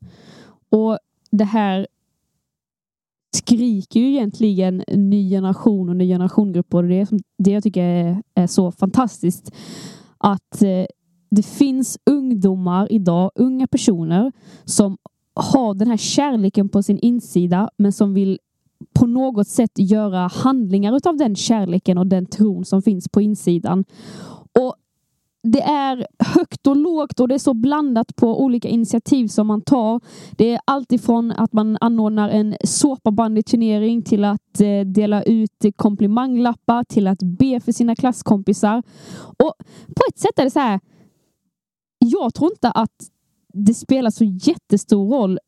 Och 0.71 0.99
det 1.31 1.45
här 1.45 1.87
skriker 3.37 4.01
ju 4.01 4.09
egentligen 4.09 4.85
ny 4.89 5.31
generation 5.31 5.89
och 5.89 5.97
ny 5.97 6.09
generationgrupp 6.09 6.75
och 6.75 6.85
det 6.85 7.01
är 7.01 7.09
det 7.39 7.51
jag 7.51 7.63
tycker 7.63 7.83
är, 7.83 8.23
är 8.35 8.47
så 8.47 8.73
fantastiskt. 8.73 9.51
Att 10.19 10.63
eh, 10.63 10.85
det 11.35 11.43
finns 11.43 11.99
ungdomar 12.11 12.93
idag, 12.93 13.31
unga 13.35 13.67
personer 13.67 14.33
som 14.65 14.99
har 15.35 15.75
den 15.75 15.89
här 15.89 15.97
kärleken 15.97 16.69
på 16.69 16.83
sin 16.83 16.99
insida 16.99 17.71
men 17.77 17.93
som 17.93 18.15
vill 18.15 18.39
på 18.93 19.07
något 19.07 19.49
sätt 19.49 19.71
göra 19.75 20.27
handlingar 20.27 20.97
utav 20.97 21.17
den 21.17 21.37
kärleken 21.37 21.99
och 21.99 22.07
den 22.07 22.27
tron 22.27 22.65
som 22.65 22.83
finns 22.83 23.09
på 23.09 23.21
insidan. 23.21 23.85
Och 24.61 24.75
det 25.43 25.63
är 25.63 26.07
högt 26.19 26.67
och 26.67 26.77
lågt 26.77 27.21
och 27.21 27.29
det 27.29 27.35
är 27.35 27.39
så 27.39 27.55
blandat 27.55 28.17
på 28.17 28.43
olika 28.45 28.69
initiativ 28.69 29.29
som 29.29 29.47
man 29.47 29.61
tar. 29.61 30.01
Det 30.37 30.53
är 30.53 30.61
alltifrån 30.65 31.31
att 31.31 31.53
man 31.53 31.79
anordnar 31.81 32.29
en 32.29 32.57
såpabandyturnering 32.65 34.03
till 34.03 34.25
att 34.25 34.61
eh, 34.61 34.81
dela 34.87 35.23
ut 35.23 35.65
komplimanglappar 35.77 36.85
till 36.85 37.07
att 37.07 37.23
be 37.23 37.61
för 37.61 37.73
sina 37.73 37.97
klasskompisar. 37.97 38.83
Och 39.21 39.55
på 39.87 40.03
ett 40.09 40.19
sätt 40.19 40.39
är 40.39 40.45
det 40.45 40.51
så 40.51 40.61
här. 40.61 40.81
Jag 42.05 42.35
tror 42.35 42.53
inte 42.53 42.71
att 42.71 43.11
det 43.53 43.75
spelar 43.75 44.11
så 44.11 44.25
jättestor 44.25 45.09
roll 45.09 45.39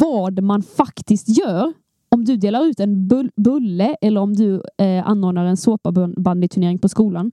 vad 0.00 0.42
man 0.42 0.62
faktiskt 0.62 1.38
gör. 1.38 1.72
Om 2.08 2.24
du 2.24 2.36
delar 2.36 2.64
ut 2.64 2.80
en 2.80 3.08
bulle 3.36 3.96
eller 4.00 4.20
om 4.20 4.34
du 4.34 4.62
eh, 4.78 5.06
anordnar 5.06 5.44
en 5.44 5.56
såpabandyturnering 5.56 6.78
på 6.78 6.88
skolan 6.88 7.32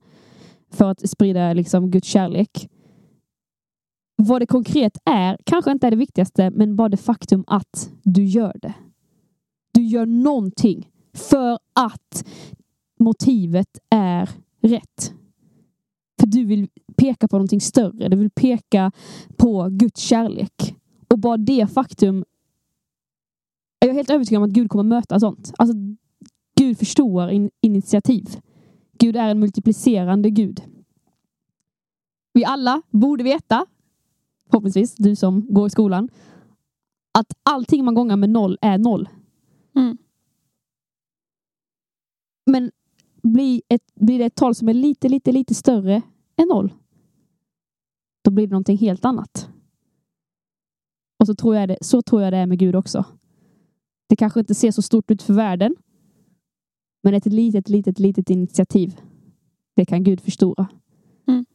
för 0.70 0.90
att 0.90 1.10
sprida 1.10 1.52
liksom 1.52 1.90
Guds 1.90 2.08
kärlek. 2.08 2.68
Vad 4.16 4.42
det 4.42 4.46
konkret 4.46 4.98
är 5.04 5.38
kanske 5.44 5.70
inte 5.70 5.86
är 5.86 5.90
det 5.90 5.96
viktigaste, 5.96 6.50
men 6.50 6.76
bara 6.76 6.88
det 6.88 6.96
faktum 6.96 7.44
att 7.46 7.90
du 8.02 8.24
gör 8.24 8.56
det. 8.62 8.74
Du 9.72 9.82
gör 9.82 10.06
någonting 10.06 10.90
för 11.14 11.58
att 11.72 12.24
motivet 13.00 13.78
är 13.90 14.30
rätt. 14.62 15.12
Du 16.30 16.44
vill 16.44 16.68
peka 16.96 17.28
på 17.28 17.36
någonting 17.36 17.60
större. 17.60 18.08
Du 18.08 18.16
vill 18.16 18.30
peka 18.30 18.92
på 19.36 19.68
Guds 19.70 20.00
kärlek. 20.00 20.76
Och 21.08 21.18
bara 21.18 21.36
det 21.36 21.66
faktum. 21.66 22.24
Jag 23.78 23.90
är 23.90 23.94
helt 23.94 24.10
övertygad 24.10 24.42
om 24.42 24.48
att 24.48 24.54
Gud 24.54 24.70
kommer 24.70 24.84
möta 24.84 25.20
sånt. 25.20 25.52
Alltså, 25.58 25.76
Gud 26.58 26.78
förstår 26.78 27.30
in 27.30 27.50
initiativ. 27.60 28.40
Gud 28.98 29.16
är 29.16 29.28
en 29.28 29.40
multiplicerande 29.40 30.30
Gud. 30.30 30.62
Vi 32.32 32.44
alla 32.44 32.82
borde 32.90 33.24
veta, 33.24 33.66
förhoppningsvis 34.50 34.94
du 34.94 35.16
som 35.16 35.54
går 35.54 35.66
i 35.66 35.70
skolan, 35.70 36.08
att 37.18 37.32
allting 37.42 37.84
man 37.84 37.94
gångar 37.94 38.16
med 38.16 38.30
noll 38.30 38.58
är 38.60 38.78
noll. 38.78 39.08
Mm. 39.76 39.98
Men 42.46 42.70
blir, 43.22 43.62
ett, 43.68 43.94
blir 43.94 44.18
det 44.18 44.24
ett 44.24 44.34
tal 44.34 44.54
som 44.54 44.68
är 44.68 44.74
lite, 44.74 45.08
lite, 45.08 45.32
lite 45.32 45.54
större 45.54 46.02
en 46.38 46.48
noll, 46.48 46.74
då 48.24 48.30
blir 48.30 48.46
det 48.46 48.50
någonting 48.50 48.78
helt 48.78 49.04
annat. 49.04 49.50
Och 51.18 51.26
så 51.26 51.34
tror 51.34 51.56
jag 51.56 51.68
det, 51.68 51.78
så 51.80 52.02
tror 52.02 52.22
jag 52.22 52.32
det 52.32 52.36
är 52.36 52.46
med 52.46 52.58
Gud 52.58 52.76
också. 52.76 53.04
Det 54.08 54.16
kanske 54.16 54.40
inte 54.40 54.54
ser 54.54 54.70
så 54.70 54.82
stort 54.82 55.10
ut 55.10 55.22
för 55.22 55.34
världen, 55.34 55.76
men 57.02 57.14
ett 57.14 57.26
litet, 57.26 57.68
litet, 57.68 57.98
litet 57.98 58.30
initiativ, 58.30 59.00
det 59.76 59.84
kan 59.84 60.04
Gud 60.04 60.20
förstora. 60.20 60.66
Mm. 61.28 61.46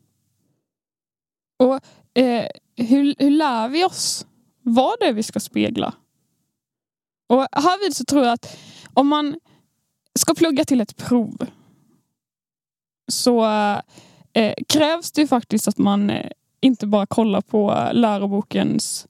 Och 1.59 1.79
eh, 2.21 2.47
hur, 2.75 3.15
hur 3.19 3.29
lär 3.29 3.69
vi 3.69 3.85
oss 3.85 4.27
vad 4.61 4.99
det 4.99 5.05
är 5.05 5.13
vi 5.13 5.23
ska 5.23 5.39
spegla? 5.39 5.93
Och 7.27 7.47
härvid 7.51 7.95
så 7.95 8.05
tror 8.05 8.23
jag 8.23 8.33
att 8.33 8.57
om 8.93 9.07
man 9.07 9.35
ska 10.19 10.33
plugga 10.33 10.65
till 10.65 10.81
ett 10.81 10.97
prov 10.97 11.47
så 13.11 13.43
eh, 14.33 14.53
krävs 14.67 15.11
det 15.11 15.27
faktiskt 15.27 15.67
att 15.67 15.77
man 15.77 16.09
eh, 16.09 16.31
inte 16.61 16.87
bara 16.87 17.05
kollar 17.05 17.41
på 17.41 17.89
lärobokens 17.93 19.07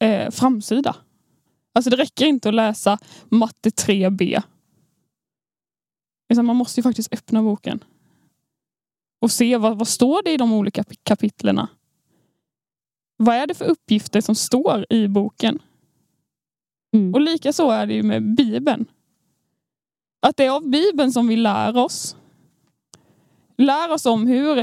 eh, 0.00 0.30
framsida. 0.30 0.96
Alltså 1.74 1.90
det 1.90 1.96
räcker 1.96 2.26
inte 2.26 2.48
att 2.48 2.54
läsa 2.54 2.98
matte 3.28 3.68
3B 3.68 4.42
utan 6.30 6.46
man 6.46 6.56
måste 6.56 6.80
ju 6.80 6.82
faktiskt 6.82 7.14
öppna 7.14 7.42
boken. 7.42 7.84
Och 9.20 9.30
se 9.30 9.56
vad, 9.56 9.78
vad 9.78 9.88
står 9.88 10.22
det 10.22 10.32
i 10.32 10.36
de 10.36 10.52
olika 10.52 10.84
kapitlerna. 11.02 11.68
Vad 13.16 13.36
är 13.36 13.46
det 13.46 13.54
för 13.54 13.64
uppgifter 13.64 14.20
som 14.20 14.34
står 14.34 14.86
i 14.90 15.08
boken? 15.08 15.62
Mm. 16.94 17.14
Och 17.14 17.20
lika 17.20 17.52
så 17.52 17.70
är 17.70 17.86
det 17.86 17.94
ju 17.94 18.02
med 18.02 18.34
Bibeln. 18.34 18.86
Att 20.22 20.36
det 20.36 20.44
är 20.44 20.50
av 20.50 20.68
Bibeln 20.68 21.12
som 21.12 21.28
vi 21.28 21.36
lär 21.36 21.76
oss. 21.76 22.16
Lär 23.60 23.92
oss 23.92 24.06
om 24.06 24.26
hur, 24.26 24.56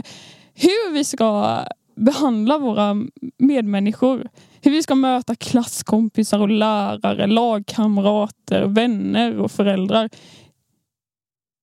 hur 0.54 0.94
vi 0.94 1.04
ska 1.04 1.60
behandla 1.96 2.58
våra 2.58 2.96
medmänniskor. 3.38 4.30
Hur 4.62 4.72
vi 4.72 4.84
ska 4.84 4.96
möta 4.96 5.36
klasskompisar 5.36 6.40
och 6.40 6.50
lärare, 6.50 7.28
lagkamrater, 7.28 8.66
vänner 8.66 9.38
och 9.38 9.52
föräldrar. 9.52 10.10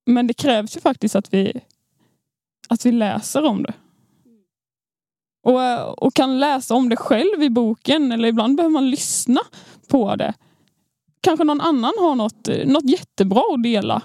Men 0.07 0.27
det 0.27 0.35
krävs 0.35 0.77
ju 0.77 0.81
faktiskt 0.81 1.17
att 1.17 1.35
vi, 1.35 1.61
att 2.69 2.87
vi 2.87 2.93
läser 2.93 3.45
om 3.45 3.63
det. 3.63 3.75
Och, 5.43 6.03
och 6.03 6.15
kan 6.15 6.41
läsa 6.41 6.75
om 6.75 6.89
det 6.89 6.97
själv 6.97 7.43
i 7.43 7.51
boken 7.51 8.13
eller 8.13 8.29
ibland 8.29 8.57
behöver 8.57 8.73
man 8.73 8.91
lyssna 8.91 9.41
på 9.89 10.17
det. 10.17 10.35
Kanske 11.21 11.45
någon 11.45 11.61
annan 11.61 11.93
har 11.99 12.15
något, 12.15 12.49
något 12.65 12.91
jättebra 12.91 13.43
att 13.55 13.63
dela. 13.63 14.03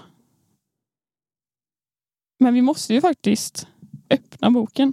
Men 2.42 2.54
vi 2.54 2.62
måste 2.62 2.94
ju 2.94 3.00
faktiskt 3.00 3.68
öppna 4.10 4.50
boken. 4.50 4.92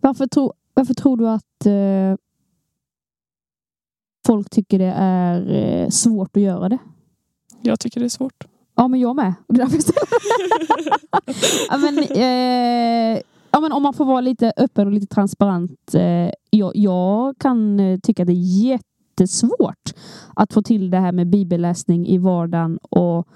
Varför, 0.00 0.26
tro, 0.26 0.52
varför 0.74 0.94
tror 0.94 1.16
du 1.16 1.28
att 1.28 1.66
eh, 1.66 2.16
folk 4.26 4.50
tycker 4.50 4.78
det 4.78 4.94
är 4.96 5.50
eh, 5.50 5.88
svårt 5.88 6.36
att 6.36 6.42
göra 6.42 6.68
det? 6.68 6.78
Jag 7.62 7.80
tycker 7.80 8.00
det 8.00 8.06
är 8.06 8.08
svårt. 8.08 8.44
Ja, 8.74 8.88
men 8.88 9.00
jag 9.00 9.16
med. 9.16 9.34
det 9.48 9.62
ja, 11.68 11.78
men, 11.78 11.98
eh, 11.98 13.22
ja, 13.50 13.60
men 13.60 13.72
om 13.72 13.82
man 13.82 13.94
får 13.94 14.04
vara 14.04 14.20
lite 14.20 14.52
öppen 14.56 14.86
och 14.86 14.92
lite 14.92 15.14
transparent. 15.14 15.94
Eh, 15.94 16.30
jag, 16.50 16.76
jag, 16.76 17.38
kan 17.38 17.80
eh, 17.80 17.98
tycka 17.98 18.22
att 18.22 18.26
det 18.26 18.32
är 18.32 18.66
jättesvårt 18.66 19.94
att 20.36 20.52
få 20.52 20.62
till 20.62 20.90
det 20.90 20.98
här 20.98 21.12
med 21.12 21.26
bibelläsning 21.26 22.06
i 22.06 22.18
vardagen 22.18 22.78
och, 22.78 23.28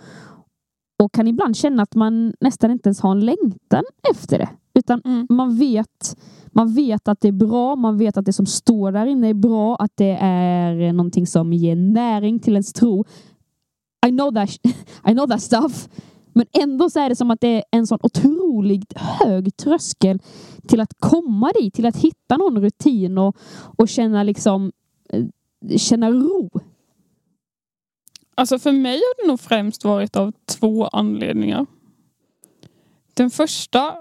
och 1.02 1.12
kan 1.12 1.26
ibland 1.28 1.56
känna 1.56 1.82
att 1.82 1.94
man 1.94 2.32
nästan 2.40 2.70
inte 2.70 2.88
ens 2.88 3.00
har 3.00 3.10
en 3.10 3.20
längtan 3.20 3.84
efter 4.10 4.38
det. 4.38 4.48
Utan 4.74 5.02
Mm. 5.04 5.26
man 5.30 5.56
vet, 5.56 6.16
man 6.46 6.74
vet 6.74 7.08
att 7.08 7.20
det 7.20 7.28
är 7.28 7.32
bra, 7.32 7.76
man 7.76 7.98
vet 7.98 8.16
att 8.16 8.24
det 8.24 8.32
som 8.32 8.46
står 8.46 8.92
där 8.92 9.06
inne 9.06 9.28
är 9.28 9.34
bra, 9.34 9.76
att 9.76 9.92
det 9.94 10.18
är 10.20 10.92
någonting 10.92 11.26
som 11.26 11.52
ger 11.52 11.76
näring 11.76 12.38
till 12.38 12.52
ens 12.52 12.72
tro. 12.72 13.04
I 14.06 14.10
know 14.10 14.34
that, 14.34 14.50
I 15.08 15.12
know 15.12 15.26
that 15.26 15.42
stuff. 15.42 15.88
Men 16.32 16.46
ändå 16.52 16.90
så 16.90 17.00
är 17.00 17.08
det 17.08 17.16
som 17.16 17.30
att 17.30 17.40
det 17.40 17.48
är 17.56 17.62
en 17.70 17.86
sån 17.86 17.98
otroligt 18.02 18.92
hög 18.96 19.56
tröskel 19.56 20.18
till 20.68 20.80
att 20.80 20.94
komma 20.98 21.52
dit, 21.60 21.74
till 21.74 21.86
att 21.86 21.96
hitta 21.96 22.36
någon 22.36 22.60
rutin 22.60 23.18
och, 23.18 23.36
och 23.76 23.88
känna 23.88 24.22
liksom 24.22 24.72
eh, 25.12 25.24
känna 25.76 26.10
ro. 26.10 26.50
Alltså 28.38 28.58
för 28.58 28.72
mig 28.72 28.94
har 28.94 29.22
det 29.22 29.28
nog 29.28 29.40
främst 29.40 29.84
varit 29.84 30.16
av 30.16 30.32
två 30.46 30.86
anledningar. 30.86 31.66
Den 33.14 33.30
första 33.30 33.96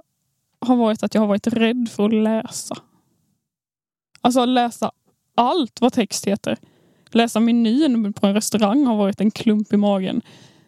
har 0.60 0.76
varit 0.76 1.04
att 1.04 1.14
jag 1.14 1.22
har 1.22 1.28
varit 1.28 1.48
rädd 1.48 1.90
för 1.92 2.06
att 2.06 2.14
läsa. 2.14 2.76
Alltså 4.22 4.40
att 4.40 4.50
läsa 4.50 4.92
allt 5.36 5.82
vad 5.82 5.94
text 5.94 6.26
heter. 6.26 6.58
Läsa 7.10 7.40
menyn 7.40 8.14
på 8.14 8.28
en 8.28 8.34
restaurang 8.34 8.86
har 8.86 8.96
varit 8.96 9.22
en 9.22 9.32
klump 9.32 9.74
i 9.74 9.78
magen. 9.78 10.22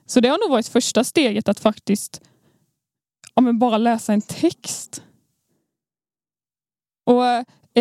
Så 0.05 0.19
det 0.19 0.29
har 0.29 0.38
nog 0.38 0.49
varit 0.49 0.67
första 0.67 1.03
steget 1.03 1.49
att 1.49 1.59
faktiskt 1.59 2.21
ja, 3.35 3.41
men 3.41 3.59
bara 3.59 3.77
läsa 3.77 4.13
en 4.13 4.21
text. 4.21 5.03
Och 7.05 7.25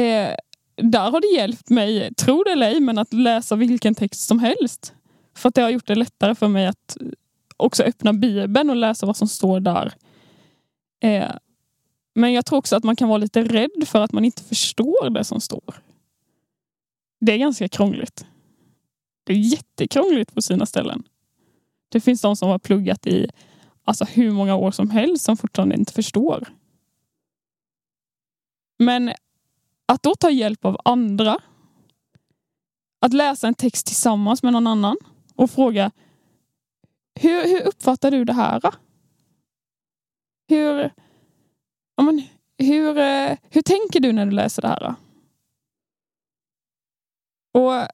eh, 0.00 0.34
där 0.76 1.10
har 1.10 1.20
det 1.20 1.40
hjälpt 1.40 1.70
mig, 1.70 2.14
tro 2.14 2.44
det 2.44 2.50
eller 2.50 2.66
ej, 2.66 2.80
men 2.80 2.98
att 2.98 3.12
läsa 3.12 3.56
vilken 3.56 3.94
text 3.94 4.20
som 4.20 4.38
helst. 4.38 4.94
För 5.38 5.48
att 5.48 5.54
det 5.54 5.62
har 5.62 5.70
gjort 5.70 5.86
det 5.86 5.94
lättare 5.94 6.34
för 6.34 6.48
mig 6.48 6.66
att 6.66 6.96
också 7.56 7.82
öppna 7.82 8.12
Bibeln 8.12 8.70
och 8.70 8.76
läsa 8.76 9.06
vad 9.06 9.16
som 9.16 9.28
står 9.28 9.60
där. 9.60 9.94
Eh, 11.00 11.30
men 12.14 12.32
jag 12.32 12.46
tror 12.46 12.58
också 12.58 12.76
att 12.76 12.84
man 12.84 12.96
kan 12.96 13.08
vara 13.08 13.18
lite 13.18 13.42
rädd 13.42 13.88
för 13.88 14.00
att 14.00 14.12
man 14.12 14.24
inte 14.24 14.42
förstår 14.42 15.10
det 15.10 15.24
som 15.24 15.40
står. 15.40 15.82
Det 17.20 17.32
är 17.32 17.38
ganska 17.38 17.68
krångligt. 17.68 18.26
Det 19.24 19.32
är 19.32 19.36
jättekrångligt 19.36 20.34
på 20.34 20.42
sina 20.42 20.66
ställen. 20.66 21.02
Det 21.88 22.00
finns 22.00 22.20
de 22.20 22.36
som 22.36 22.48
har 22.48 22.58
pluggat 22.58 23.06
i 23.06 23.28
alltså 23.84 24.04
hur 24.04 24.30
många 24.30 24.56
år 24.56 24.70
som 24.70 24.90
helst 24.90 25.24
som 25.24 25.36
fortfarande 25.36 25.74
inte 25.74 25.92
förstår. 25.92 26.48
Men 28.78 29.12
att 29.86 30.02
då 30.02 30.14
ta 30.14 30.30
hjälp 30.30 30.64
av 30.64 30.80
andra. 30.84 31.38
Att 33.00 33.12
läsa 33.12 33.48
en 33.48 33.54
text 33.54 33.86
tillsammans 33.86 34.42
med 34.42 34.52
någon 34.52 34.66
annan 34.66 34.96
och 35.38 35.50
fråga 35.50 35.90
hur, 37.20 37.48
hur 37.48 37.66
uppfattar 37.66 38.10
du 38.10 38.24
det 38.24 38.32
här? 38.32 38.60
Då? 38.60 38.70
Hur, 40.48 40.90
ja, 41.96 42.02
men, 42.02 42.22
hur, 42.58 42.98
eh, 42.98 43.36
hur 43.50 43.62
tänker 43.62 44.00
du 44.00 44.12
när 44.12 44.26
du 44.26 44.32
läser 44.32 44.62
det 44.62 44.68
här? 44.68 44.80
Då? 44.80 44.94
Och 47.60 47.88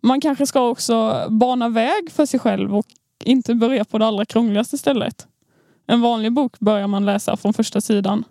man 0.00 0.20
kanske 0.20 0.46
ska 0.46 0.68
också 0.68 1.26
bana 1.30 1.68
väg 1.68 2.10
för 2.10 2.26
sig 2.26 2.40
själv 2.40 2.76
och 2.76 2.86
inte 3.24 3.54
börja 3.54 3.84
på 3.84 3.98
det 3.98 4.06
allra 4.06 4.24
krångligaste 4.24 4.78
stället. 4.78 5.26
En 5.86 6.00
vanlig 6.00 6.32
bok 6.32 6.58
börjar 6.58 6.86
man 6.86 7.04
läsa 7.04 7.36
från 7.36 7.52
första 7.52 7.80
sidan. 7.80 8.24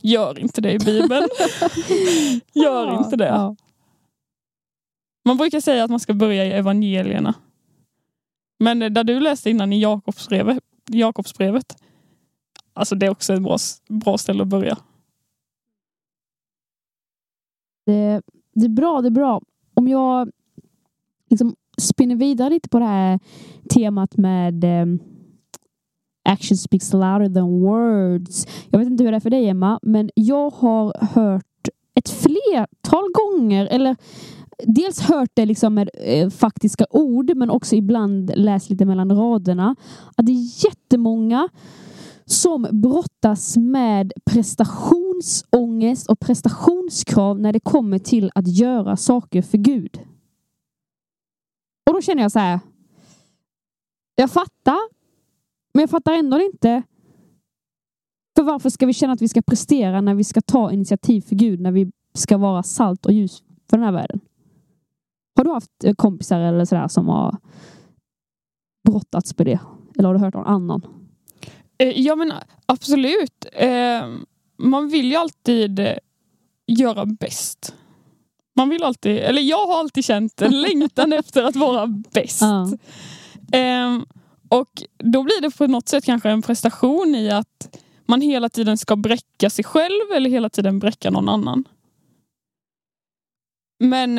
Gör 0.00 0.38
inte 0.38 0.60
det 0.60 0.72
i 0.72 0.78
Bibeln. 0.78 1.28
Gör 2.52 2.98
inte 2.98 3.16
det. 3.16 3.56
Man 5.24 5.36
brukar 5.36 5.60
säga 5.60 5.84
att 5.84 5.90
man 5.90 6.00
ska 6.00 6.14
börja 6.14 6.44
i 6.44 6.50
evangelierna. 6.52 7.34
Men 8.58 8.82
eh, 8.82 8.90
där 8.90 9.04
du 9.04 9.20
läste 9.20 9.50
innan 9.50 9.72
i 9.72 9.80
Jakobsbrevet, 9.80 10.58
Jakobsbrevet 10.86 11.76
alltså 12.72 12.94
det 12.94 13.06
är 13.06 13.10
också 13.10 13.34
ett 13.34 13.42
bra, 13.42 13.56
bra 13.88 14.18
ställe 14.18 14.42
att 14.42 14.48
börja. 14.48 14.78
Det, 17.86 18.22
det 18.54 18.64
är 18.64 18.68
bra, 18.68 19.00
det 19.00 19.08
är 19.08 19.10
bra. 19.10 19.40
Om 19.74 19.88
jag 19.88 20.30
liksom 21.30 21.54
spinner 21.78 22.16
vidare 22.16 22.50
lite 22.50 22.68
på 22.68 22.78
det 22.78 22.84
här 22.84 23.20
temat 23.70 24.16
med 24.16 24.64
eh, 24.64 24.86
action 26.24 26.56
speaks 26.56 26.92
louder 26.92 27.34
than 27.34 27.60
words. 27.60 28.46
Jag 28.70 28.78
vet 28.78 28.88
inte 28.88 29.04
hur 29.04 29.10
det 29.10 29.16
är 29.16 29.20
för 29.20 29.30
dig 29.30 29.48
Emma, 29.48 29.78
men 29.82 30.10
jag 30.14 30.50
har 30.50 31.06
hört 31.14 31.68
ett 31.94 32.08
flertal 32.08 33.04
gånger, 33.12 33.66
eller 33.66 33.96
dels 34.66 35.00
hört 35.00 35.30
det 35.34 35.46
liksom 35.46 35.74
med 35.74 35.90
eh, 35.94 36.30
faktiska 36.30 36.86
ord, 36.90 37.36
men 37.36 37.50
också 37.50 37.76
ibland 37.76 38.32
läst 38.34 38.70
lite 38.70 38.84
mellan 38.84 39.12
raderna, 39.16 39.76
att 40.16 40.26
det 40.26 40.32
är 40.32 40.64
jättemånga 40.64 41.48
som 42.24 42.66
brottas 42.72 43.56
med 43.56 44.12
prestationsångest 44.24 46.06
och 46.06 46.20
prestationskrav 46.20 47.40
när 47.40 47.52
det 47.52 47.60
kommer 47.60 47.98
till 47.98 48.30
att 48.34 48.48
göra 48.48 48.96
saker 48.96 49.42
för 49.42 49.58
Gud. 49.58 50.00
Och 51.86 51.92
då 51.94 52.00
känner 52.00 52.22
jag 52.22 52.32
så 52.32 52.38
här. 52.38 52.60
Jag 54.14 54.30
fattar, 54.30 54.78
men 55.74 55.80
jag 55.80 55.90
fattar 55.90 56.12
ändå 56.12 56.40
inte. 56.40 56.82
För 58.36 58.42
varför 58.42 58.70
ska 58.70 58.86
vi 58.86 58.92
känna 58.92 59.12
att 59.12 59.22
vi 59.22 59.28
ska 59.28 59.42
prestera 59.42 60.00
när 60.00 60.14
vi 60.14 60.24
ska 60.24 60.40
ta 60.40 60.72
initiativ 60.72 61.20
för 61.20 61.34
Gud, 61.34 61.60
när 61.60 61.72
vi 61.72 61.92
ska 62.14 62.38
vara 62.38 62.62
salt 62.62 63.06
och 63.06 63.12
ljus 63.12 63.42
för 63.70 63.76
den 63.76 63.84
här 63.84 63.92
världen? 63.92 64.20
Har 65.36 65.44
du 65.44 65.50
haft 65.50 65.84
eh, 65.84 65.94
kompisar 65.94 66.40
eller 66.40 66.64
sådär 66.64 66.88
som 66.88 67.08
har 67.08 67.36
brottats 68.88 69.38
med 69.38 69.46
det? 69.46 69.58
Eller 69.98 70.08
har 70.08 70.14
du 70.14 70.20
hört 70.20 70.34
någon 70.34 70.46
annan? 70.46 70.86
Eh, 71.78 71.88
Ja 72.00 72.16
men 72.16 72.32
absolut. 72.66 73.46
Eh, 73.52 74.08
Man 74.58 74.88
vill 74.88 75.10
ju 75.10 75.16
alltid 75.16 75.80
göra 76.66 77.06
bäst. 77.06 77.74
Man 78.56 78.68
vill 78.68 78.82
alltid, 78.82 79.16
eller 79.18 79.42
jag 79.42 79.66
har 79.66 79.78
alltid 79.78 80.04
känt 80.04 80.42
en 80.42 80.60
längtan 80.62 81.12
efter 81.12 81.42
att 81.44 81.56
vara 81.56 81.86
bäst. 81.86 82.42
Ehm, 83.52 84.06
och 84.48 84.82
då 84.98 85.22
blir 85.22 85.40
det 85.42 85.50
på 85.50 85.66
något 85.66 85.88
sätt 85.88 86.04
kanske 86.04 86.30
en 86.30 86.42
prestation 86.42 87.14
i 87.14 87.30
att 87.30 87.78
man 88.06 88.20
hela 88.20 88.48
tiden 88.48 88.78
ska 88.78 88.96
bräcka 88.96 89.50
sig 89.50 89.64
själv 89.64 90.12
eller 90.16 90.30
hela 90.30 90.48
tiden 90.50 90.78
bräcka 90.78 91.10
någon 91.10 91.28
annan. 91.28 91.64
Men 93.84 94.18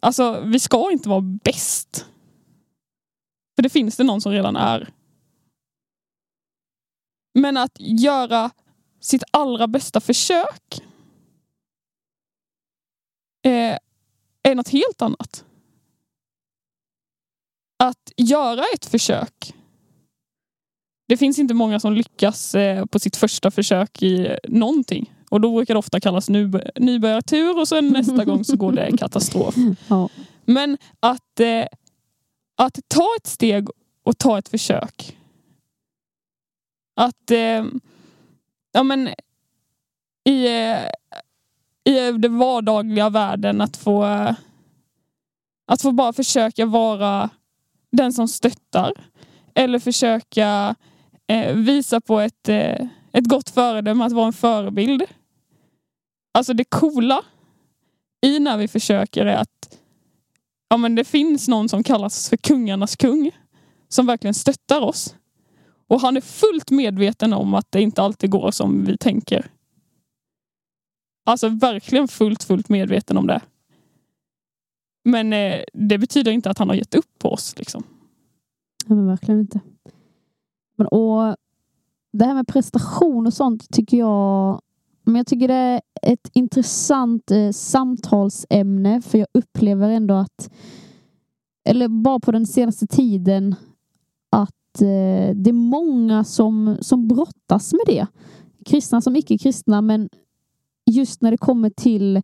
alltså, 0.00 0.40
vi 0.40 0.60
ska 0.60 0.92
inte 0.92 1.08
vara 1.08 1.20
bäst. 1.20 2.06
För 3.56 3.62
det 3.62 3.70
finns 3.70 3.96
det 3.96 4.04
någon 4.04 4.20
som 4.20 4.32
redan 4.32 4.56
är. 4.56 4.92
Men 7.34 7.56
att 7.56 7.76
göra 7.78 8.50
sitt 9.00 9.22
allra 9.30 9.66
bästa 9.66 10.00
försök 10.00 10.82
eh, 13.42 13.76
är 14.42 14.54
något 14.54 14.68
helt 14.68 15.02
annat. 15.02 15.44
Att 17.78 18.12
göra 18.16 18.64
ett 18.74 18.86
försök. 18.86 19.54
Det 21.08 21.16
finns 21.16 21.38
inte 21.38 21.54
många 21.54 21.80
som 21.80 21.92
lyckas 21.92 22.54
eh, 22.54 22.86
på 22.86 22.98
sitt 22.98 23.16
första 23.16 23.50
försök 23.50 24.02
i 24.02 24.36
någonting. 24.48 25.14
Och 25.30 25.40
då 25.40 25.52
brukar 25.54 25.74
det 25.74 25.78
ofta 25.78 26.00
kallas 26.00 26.30
nyb- 26.30 26.70
nybörjartur 26.76 27.58
och 27.60 27.68
sen 27.68 27.88
nästa 27.88 28.24
gång 28.24 28.44
så 28.44 28.56
går 28.56 28.72
det 28.72 28.96
katastrof. 28.98 29.54
Ja. 29.88 30.08
Men 30.44 30.78
att, 31.00 31.40
eh, 31.40 31.64
att 32.56 32.78
ta 32.88 33.06
ett 33.18 33.26
steg 33.26 33.68
och 34.02 34.18
ta 34.18 34.38
ett 34.38 34.48
försök. 34.48 35.16
Att 36.96 37.30
eh, 37.30 37.64
ja, 38.72 38.82
men, 38.82 39.08
i, 40.24 40.46
eh, 40.46 40.78
i 41.84 42.12
den 42.18 42.38
vardagliga 42.38 43.08
världen 43.10 43.60
att 43.60 43.76
få 43.76 44.02
att 45.66 45.82
få 45.82 45.92
bara 45.92 46.12
försöka 46.12 46.66
vara 46.66 47.30
den 47.92 48.12
som 48.12 48.28
stöttar. 48.28 48.92
Eller 49.54 49.78
försöka 49.78 50.74
eh, 51.26 51.54
visa 51.54 52.00
på 52.00 52.20
ett, 52.20 52.48
eh, 52.48 52.86
ett 53.12 53.28
gott 53.28 53.50
föredöme, 53.50 54.04
att 54.04 54.12
vara 54.12 54.26
en 54.26 54.32
förebild. 54.32 55.02
Alltså 56.32 56.54
det 56.54 56.64
coola 56.64 57.24
i 58.20 58.38
när 58.38 58.56
vi 58.56 58.68
försöker 58.68 59.26
är 59.26 59.36
att 59.36 59.78
ja, 60.68 60.76
men 60.76 60.94
det 60.94 61.04
finns 61.04 61.48
någon 61.48 61.68
som 61.68 61.82
kallas 61.82 62.28
för 62.28 62.36
kungarnas 62.36 62.96
kung. 62.96 63.30
Som 63.88 64.06
verkligen 64.06 64.34
stöttar 64.34 64.80
oss. 64.80 65.14
Och 65.86 66.00
han 66.00 66.16
är 66.16 66.20
fullt 66.20 66.70
medveten 66.70 67.32
om 67.32 67.54
att 67.54 67.72
det 67.72 67.82
inte 67.82 68.02
alltid 68.02 68.30
går 68.30 68.50
som 68.50 68.84
vi 68.84 68.96
tänker. 68.96 69.50
Alltså 71.26 71.48
verkligen 71.48 72.08
fullt, 72.08 72.42
fullt 72.42 72.68
medveten 72.68 73.16
om 73.16 73.26
det. 73.26 73.40
Men 75.04 75.32
eh, 75.32 75.60
det 75.72 75.98
betyder 75.98 76.32
inte 76.32 76.50
att 76.50 76.58
han 76.58 76.68
har 76.68 76.76
gett 76.76 76.94
upp 76.94 77.18
på 77.18 77.32
oss. 77.32 77.58
Liksom. 77.58 77.84
Ja, 78.86 78.94
men 78.94 79.06
verkligen 79.06 79.40
inte. 79.40 79.60
Men, 80.76 80.86
och 80.86 81.36
det 82.12 82.24
här 82.24 82.34
med 82.34 82.48
prestation 82.48 83.26
och 83.26 83.34
sånt 83.34 83.70
tycker 83.70 83.96
jag 83.96 84.60
men 85.10 85.18
jag 85.18 85.26
tycker 85.26 85.48
det 85.48 85.54
är 85.54 85.80
ett 86.02 86.30
intressant 86.32 87.30
eh, 87.30 87.50
samtalsämne 87.50 89.02
för 89.02 89.18
jag 89.18 89.28
upplever 89.34 89.88
ändå 89.88 90.14
att 90.14 90.50
eller 91.64 91.88
bara 91.88 92.20
på 92.20 92.32
den 92.32 92.46
senaste 92.46 92.86
tiden 92.86 93.54
att 94.30 94.80
eh, 94.82 95.34
det 95.34 95.50
är 95.50 95.52
många 95.52 96.24
som, 96.24 96.76
som 96.80 97.08
brottas 97.08 97.72
med 97.72 97.82
det. 97.86 98.06
Kristna 98.64 99.00
som 99.00 99.16
icke-kristna, 99.16 99.82
men 99.82 100.08
just 100.86 101.22
när 101.22 101.30
det 101.30 101.38
kommer 101.38 101.70
till 101.70 102.16
eh, 102.16 102.22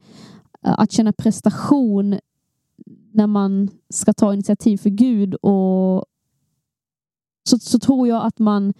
att 0.62 0.92
känna 0.92 1.12
prestation 1.12 2.18
när 3.12 3.26
man 3.26 3.68
ska 3.90 4.12
ta 4.12 4.34
initiativ 4.34 4.76
för 4.76 4.90
Gud 4.90 5.34
och 5.34 6.04
så, 7.48 7.58
så 7.58 7.78
tror 7.78 8.08
jag 8.08 8.26
att 8.26 8.38
man 8.38 8.72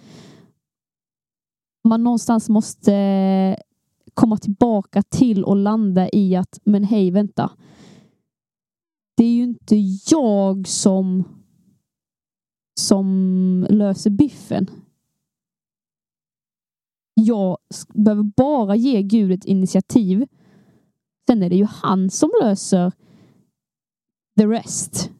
man 1.85 2.05
någonstans 2.05 2.49
måste 2.49 2.93
komma 4.17 4.37
tillbaka 4.37 5.03
till 5.03 5.45
och 5.45 5.57
landa 5.57 6.09
i 6.13 6.37
att 6.37 6.61
men 6.65 6.85
hej 6.85 7.11
vänta. 7.11 7.51
Det 9.17 9.25
är 9.25 9.33
ju 9.33 9.43
inte 9.43 9.77
jag 10.11 10.69
som 10.69 11.25
som 12.81 13.67
löser 13.71 14.11
biffen. 14.11 14.71
Jag 17.15 17.59
behöver 17.95 18.23
bara 18.23 18.77
ge 18.77 19.03
Gud 19.03 19.33
ett 19.33 19.45
initiativ. 19.45 20.27
Sen 21.27 21.43
är 21.43 21.51
det 21.51 21.57
ju 21.57 21.65
han 21.65 22.11
som 22.11 22.31
löser 22.43 22.93
the 24.39 24.47
rest. 24.47 25.11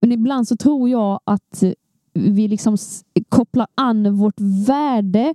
Men 0.00 0.12
ibland 0.12 0.48
så 0.48 0.56
tror 0.56 0.88
jag 0.88 1.20
att 1.24 1.62
vi 2.12 2.48
liksom 2.48 2.76
kopplar 3.28 3.66
an 3.74 4.16
vårt 4.16 4.40
värde 4.68 5.34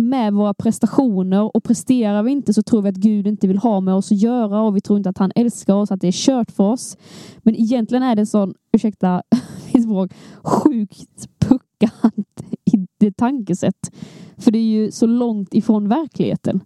med 0.00 0.32
våra 0.32 0.54
prestationer 0.54 1.56
och 1.56 1.64
presterar 1.64 2.22
vi 2.22 2.30
inte 2.30 2.54
så 2.54 2.62
tror 2.62 2.82
vi 2.82 2.88
att 2.88 2.96
Gud 2.96 3.26
inte 3.26 3.48
vill 3.48 3.58
ha 3.58 3.80
med 3.80 3.94
oss 3.94 4.12
att 4.12 4.18
göra 4.18 4.62
och 4.62 4.76
vi 4.76 4.80
tror 4.80 4.96
inte 4.96 5.10
att 5.10 5.18
han 5.18 5.32
älskar 5.34 5.74
oss, 5.74 5.90
att 5.90 6.00
det 6.00 6.08
är 6.08 6.12
kört 6.12 6.50
för 6.50 6.64
oss. 6.64 6.96
Men 7.38 7.54
egentligen 7.54 8.02
är 8.02 8.16
det 8.16 8.22
en 8.22 8.26
sån, 8.26 8.54
ursäkta 8.72 9.22
mitt 9.74 9.82
språk, 9.82 10.12
sjukt 10.42 11.28
puckant 11.38 12.42
i 12.64 12.86
det 12.98 13.16
tankesätt. 13.16 13.92
För 14.36 14.50
det 14.50 14.58
är 14.58 14.82
ju 14.82 14.90
så 14.90 15.06
långt 15.06 15.54
ifrån 15.54 15.88
verkligheten. 15.88 16.60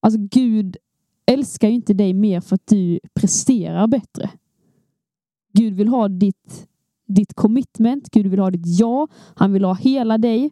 Alltså 0.00 0.20
Gud 0.20 0.76
älskar 1.26 1.68
ju 1.68 1.74
inte 1.74 1.94
dig 1.94 2.14
mer 2.14 2.40
för 2.40 2.54
att 2.54 2.66
du 2.66 3.00
presterar 3.14 3.86
bättre. 3.86 4.30
Gud 5.52 5.74
vill 5.74 5.88
ha 5.88 6.08
ditt, 6.08 6.68
ditt 7.06 7.34
commitment, 7.34 8.10
Gud 8.10 8.26
vill 8.26 8.40
ha 8.40 8.50
ditt 8.50 8.80
ja, 8.80 9.08
han 9.34 9.52
vill 9.52 9.64
ha 9.64 9.74
hela 9.74 10.18
dig. 10.18 10.50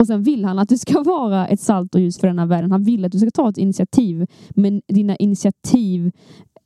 Och 0.00 0.06
sen 0.06 0.22
vill 0.22 0.44
han 0.44 0.58
att 0.58 0.68
du 0.68 0.78
ska 0.78 1.02
vara 1.02 1.46
ett 1.46 1.60
salt 1.60 1.94
och 1.94 2.00
ljus 2.00 2.18
för 2.18 2.26
den 2.26 2.38
här 2.38 2.46
världen. 2.46 2.72
Han 2.72 2.82
vill 2.82 3.04
att 3.04 3.12
du 3.12 3.18
ska 3.18 3.30
ta 3.30 3.48
ett 3.48 3.58
initiativ. 3.58 4.26
Men 4.50 4.82
dina 4.88 5.16
initiativ 5.16 6.12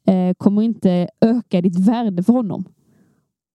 eh, 0.07 0.35
kommer 0.35 0.63
inte 0.63 1.09
öka 1.21 1.63
ditt 1.63 1.79
värde 1.79 2.23
för 2.23 2.33
honom. 2.33 2.65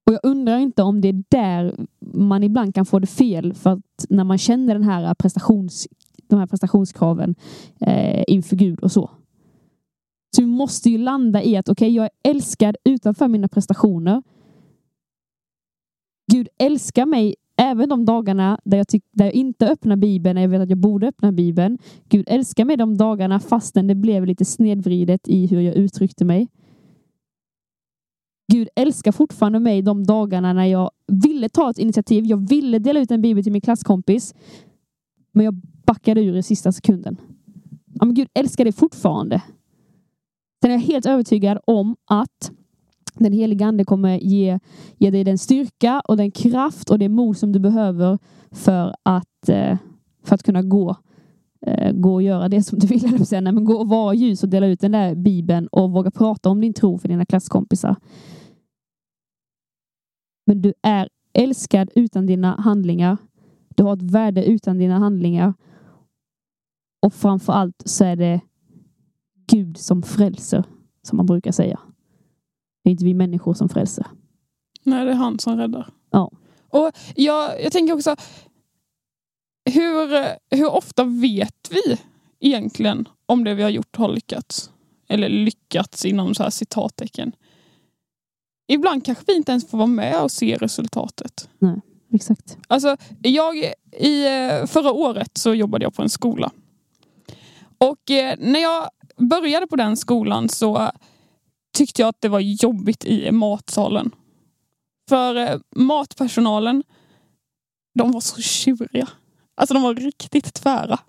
Och 0.06 0.14
jag 0.14 0.20
undrar 0.24 0.58
inte 0.58 0.84
om 0.84 1.02
det 1.02 1.08
är 1.08 1.24
där 1.30 1.76
man 2.14 2.44
ibland 2.44 2.76
kan 2.76 2.86
få 2.86 3.00
det 3.00 3.08
fel. 3.08 3.54
För 3.54 3.70
att 3.70 4.06
när 4.10 4.24
man 4.24 4.38
känner 4.38 4.74
den 4.74 4.84
här 4.84 5.14
prestations, 5.14 5.88
de 6.28 6.40
här 6.40 6.48
prestationskraven 6.48 7.36
eh, 7.82 8.24
inför 8.28 8.56
Gud 8.56 8.80
och 8.80 8.92
så. 8.92 9.10
Så 10.36 10.42
vi 10.42 10.48
måste 10.48 10.90
ju 10.90 10.98
landa 10.98 11.44
i 11.44 11.58
att 11.58 11.70
okej, 11.70 11.86
okay, 11.86 11.96
jag 11.96 12.06
är 12.06 12.32
älskad 12.32 12.76
utanför 12.84 13.28
mina 13.28 13.48
prestationer. 13.48 14.24
Gud 16.32 16.48
älskar 16.58 17.06
mig 17.06 17.36
Även 17.74 17.90
de 17.90 18.06
dagarna 18.06 18.60
där 18.64 18.78
jag, 18.78 18.88
tyck, 18.88 19.04
där 19.12 19.26
jag 19.26 19.34
inte 19.34 19.68
öppnar 19.68 19.96
Bibeln, 19.96 20.36
när 20.36 20.42
jag 20.42 20.50
vet 20.50 20.62
att 20.62 20.70
jag 20.70 20.78
borde 20.78 21.08
öppna 21.08 21.32
Bibeln. 21.32 21.78
Gud 22.10 22.26
älskar 22.28 22.66
mig 22.66 22.78
de 22.78 22.98
dagarna 22.98 23.40
fastän 23.40 23.88
det 23.88 23.96
blev 23.96 24.26
lite 24.26 24.46
snedvridet 24.46 25.28
i 25.28 25.48
hur 25.48 25.62
jag 25.62 25.76
uttryckte 25.76 26.26
mig. 26.26 26.48
Gud 28.52 28.70
älskar 28.76 29.12
fortfarande 29.12 29.60
mig 29.60 29.82
de 29.82 30.04
dagarna 30.04 30.54
när 30.54 30.66
jag 30.66 30.92
ville 31.08 31.50
ta 31.50 31.70
ett 31.70 31.78
initiativ. 31.78 32.26
Jag 32.26 32.50
ville 32.50 32.80
dela 32.80 33.00
ut 33.00 33.12
en 33.12 33.22
bibel 33.22 33.44
till 33.44 33.52
min 33.52 33.62
klasskompis. 33.62 34.34
Men 35.32 35.46
jag 35.46 35.54
backade 35.86 36.22
ur 36.22 36.36
i 36.36 36.44
sista 36.44 36.72
sekunden. 36.72 37.18
Ja, 37.94 38.06
men 38.06 38.14
Gud 38.14 38.28
älskar 38.34 38.64
dig 38.64 38.74
fortfarande. 38.74 39.42
Sen 40.62 40.72
är 40.72 40.76
jag 40.76 40.82
helt 40.82 41.06
övertygad 41.06 41.60
om 41.66 41.96
att 42.06 42.52
den 43.14 43.34
heliga 43.34 43.66
ande 43.66 43.86
kommer 43.86 44.18
ge, 44.18 44.60
ge 44.98 45.12
dig 45.12 45.24
den 45.24 45.38
styrka 45.38 46.02
och 46.08 46.18
den 46.18 46.32
kraft 46.32 46.90
och 46.90 47.00
det 47.00 47.10
mod 47.10 47.38
som 47.38 47.52
du 47.52 47.60
behöver 47.60 48.20
för 48.52 48.96
att, 49.04 49.50
eh, 49.50 49.78
för 50.24 50.36
att 50.36 50.44
kunna 50.44 50.62
gå, 50.62 50.96
eh, 51.66 51.92
gå 51.92 52.14
och 52.14 52.22
göra 52.22 52.50
det 52.50 52.64
som 52.64 52.80
du 52.80 52.88
vill. 52.88 53.06
Eller 53.34 53.52
men 53.52 53.66
gå 53.66 53.74
och 53.74 53.90
vara 53.90 54.14
ljus 54.14 54.44
och 54.44 54.50
dela 54.50 54.68
ut 54.68 54.80
den 54.80 54.92
där 54.92 55.16
bibeln 55.16 55.68
och 55.68 55.92
våga 55.92 56.12
prata 56.12 56.50
om 56.50 56.62
din 56.62 56.74
tro 56.74 56.98
för 56.98 57.08
dina 57.08 57.26
klasskompisar. 57.26 57.96
Men 60.46 60.62
du 60.62 60.74
är 60.82 61.10
älskad 61.34 61.90
utan 61.96 62.26
dina 62.26 62.56
handlingar. 62.56 63.18
Du 63.76 63.84
har 63.84 63.94
ett 63.94 64.02
värde 64.02 64.46
utan 64.46 64.78
dina 64.78 65.00
handlingar. 65.00 65.54
Och 67.02 67.14
framför 67.14 67.54
allt 67.54 67.84
så 67.86 68.06
är 68.06 68.16
det 68.16 68.42
Gud 69.48 69.78
som 69.78 70.02
frälser, 70.02 70.64
som 71.02 71.18
man 71.18 71.26
brukar 71.26 71.52
säga. 71.52 71.80
Det 72.84 72.90
är 72.90 72.92
inte 72.92 73.06
vi 73.06 73.14
människor 73.14 73.54
som 73.54 73.70
frälser. 73.70 74.06
Nej, 74.84 75.06
det 75.06 75.12
är 75.12 75.16
han 75.16 75.40
som 75.40 75.58
räddar. 75.58 75.94
Ja. 76.12 76.32
Och 76.70 76.92
jag, 77.16 77.64
jag 77.64 77.72
tänker 77.72 77.94
också, 77.94 78.16
hur, 79.66 80.28
hur 80.56 80.72
ofta 80.72 81.04
vet 81.04 81.70
vi 81.72 81.98
egentligen 82.40 83.08
om 83.26 83.44
det 83.44 83.54
vi 83.54 83.64
har 83.64 83.70
gjort 83.70 83.96
har 83.96 84.10
lyckats? 84.10 84.72
Eller 85.08 85.30
lyckats 85.30 86.06
inom 86.06 86.36
så 86.36 86.44
här 86.44 86.50
citattecken. 86.50 87.32
Ibland 88.68 89.06
kanske 89.06 89.24
vi 89.28 89.36
inte 89.36 89.52
ens 89.52 89.70
får 89.70 89.78
vara 89.78 89.88
med 89.88 90.24
och 90.24 90.32
se 90.32 90.56
resultatet. 90.56 91.50
Nej, 91.60 91.82
exakt. 92.14 92.58
Alltså, 92.68 92.98
jag, 93.22 93.56
i, 93.98 94.26
förra 94.68 94.92
året 94.92 95.38
så 95.38 95.54
jobbade 95.54 95.86
jag 95.86 95.94
på 95.94 96.02
en 96.02 96.10
skola. 96.10 96.52
Och 97.78 98.12
eh, 98.12 98.36
när 98.40 98.60
jag 98.60 98.90
började 99.18 99.68
på 99.68 99.76
den 99.76 99.98
skolan 99.98 100.50
så 100.50 100.92
tyckte 101.74 102.02
jag 102.02 102.10
att 102.10 102.22
det 102.22 102.30
var 102.30 102.40
jobbigt 102.40 103.06
i 103.06 103.32
matsalen. 103.32 104.12
För 105.10 105.36
eh, 105.36 105.60
matpersonalen, 105.76 106.84
de 107.94 108.12
var 108.12 108.22
så 108.22 108.42
tjuriga. 108.42 109.10
Alltså 109.56 109.74
de 109.74 109.84
var 109.84 109.96
riktigt 109.96 110.54
tvära. 110.54 111.00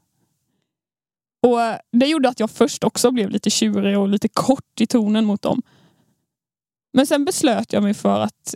Och 1.43 1.63
eh, 1.63 1.79
Det 1.93 2.07
gjorde 2.07 2.29
att 2.29 2.41
jag 2.41 2.51
först 2.51 2.85
också 2.85 3.11
blev 3.11 3.31
lite 3.31 3.51
tjurig 3.51 3.99
och 3.99 4.09
lite 4.09 4.29
kort 4.29 4.81
i 4.81 4.87
tonen 4.87 5.25
mot 5.25 5.43
dem. 5.43 5.63
Men 6.93 7.07
sen 7.07 7.25
beslöt 7.25 7.73
jag 7.73 7.83
mig 7.83 7.95
för 7.95 8.21
att 8.21 8.55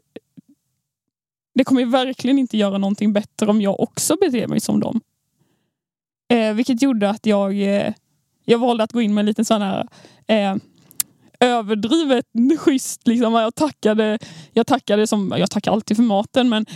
det 1.54 1.64
kommer 1.64 1.86
verkligen 1.86 2.38
inte 2.38 2.56
göra 2.56 2.78
någonting 2.78 3.12
bättre 3.12 3.46
om 3.46 3.60
jag 3.60 3.80
också 3.80 4.16
beter 4.20 4.46
mig 4.46 4.60
som 4.60 4.80
dem. 4.80 5.00
Eh, 6.28 6.54
vilket 6.54 6.82
gjorde 6.82 7.10
att 7.10 7.26
jag, 7.26 7.62
eh, 7.62 7.92
jag 8.44 8.58
valde 8.58 8.84
att 8.84 8.92
gå 8.92 9.00
in 9.00 9.14
med 9.14 9.22
en 9.22 9.26
liten 9.26 9.44
sån 9.44 9.62
här 9.62 9.88
eh, 10.26 10.56
överdrivet 11.40 12.27
schysst. 12.59 13.07
Liksom. 13.07 13.35
Jag, 13.35 13.55
tackade, 13.55 14.18
jag 14.53 14.66
tackade 14.66 15.07
som, 15.07 15.35
jag 15.38 15.51
tackar 15.51 15.72
alltid 15.72 15.96
för 15.96 16.05
maten 16.05 16.48
men, 16.48 16.66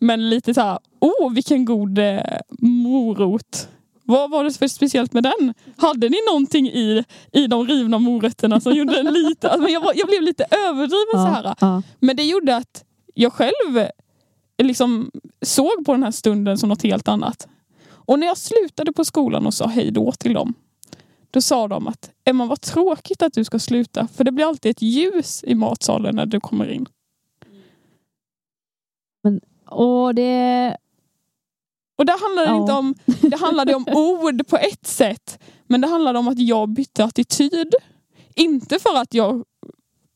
men 0.00 0.30
lite 0.30 0.54
så 0.54 0.60
här, 0.60 0.78
åh 1.00 1.32
vilken 1.32 1.64
god 1.64 1.98
eh, 1.98 2.20
morot. 2.58 3.68
Vad 4.04 4.30
var 4.30 4.44
det 4.44 4.52
för 4.52 4.68
speciellt 4.68 5.12
med 5.12 5.22
den? 5.22 5.54
Hade 5.76 6.08
ni 6.08 6.16
någonting 6.30 6.66
i, 6.68 7.04
i 7.32 7.46
de 7.46 7.66
rivna 7.66 7.98
morötterna 7.98 8.60
som 8.60 8.72
gjorde 8.72 9.02
den 9.02 9.14
lite... 9.14 9.50
Alltså 9.50 9.68
jag, 9.68 9.82
jag 9.96 10.08
blev 10.08 10.22
lite 10.22 10.44
överdriven 10.50 11.06
ja, 11.12 11.18
så 11.18 11.26
här. 11.26 11.54
Ja. 11.60 11.82
Men 11.98 12.16
det 12.16 12.22
gjorde 12.22 12.56
att 12.56 12.84
jag 13.14 13.32
själv 13.32 13.88
liksom 14.62 15.10
såg 15.42 15.84
på 15.86 15.92
den 15.92 16.02
här 16.02 16.10
stunden 16.10 16.58
som 16.58 16.68
något 16.68 16.82
helt 16.82 17.08
annat. 17.08 17.48
Och 17.90 18.18
när 18.18 18.26
jag 18.26 18.38
slutade 18.38 18.92
på 18.92 19.04
skolan 19.04 19.46
och 19.46 19.54
sa 19.54 19.66
hej 19.66 19.90
då 19.90 20.12
till 20.12 20.34
dem 20.34 20.54
då 21.30 21.40
sa 21.40 21.68
de 21.68 21.86
att 21.86 22.10
Emma 22.24 22.46
vad 22.46 22.60
tråkigt 22.60 23.22
att 23.22 23.32
du 23.32 23.44
ska 23.44 23.58
sluta 23.58 24.08
för 24.08 24.24
det 24.24 24.32
blir 24.32 24.44
alltid 24.44 24.70
ett 24.70 24.82
ljus 24.82 25.44
i 25.44 25.54
matsalen 25.54 26.16
när 26.16 26.26
du 26.26 26.40
kommer 26.40 26.70
in. 26.70 26.86
Men, 29.22 29.40
och 29.66 30.14
det... 30.14 30.76
Och 31.96 32.06
det 32.06 32.16
handlade 32.20 32.48
ja. 32.48 32.60
inte 32.60 32.72
om, 32.72 32.94
det 33.30 33.36
handlade 33.36 33.74
om 33.74 33.86
ord 33.94 34.48
på 34.48 34.56
ett 34.56 34.86
sätt. 34.86 35.38
Men 35.66 35.80
det 35.80 35.88
handlade 35.88 36.18
om 36.18 36.28
att 36.28 36.38
jag 36.38 36.68
bytte 36.68 37.04
attityd. 37.04 37.74
Inte 38.34 38.78
för 38.78 38.96
att 38.96 39.14
jag 39.14 39.44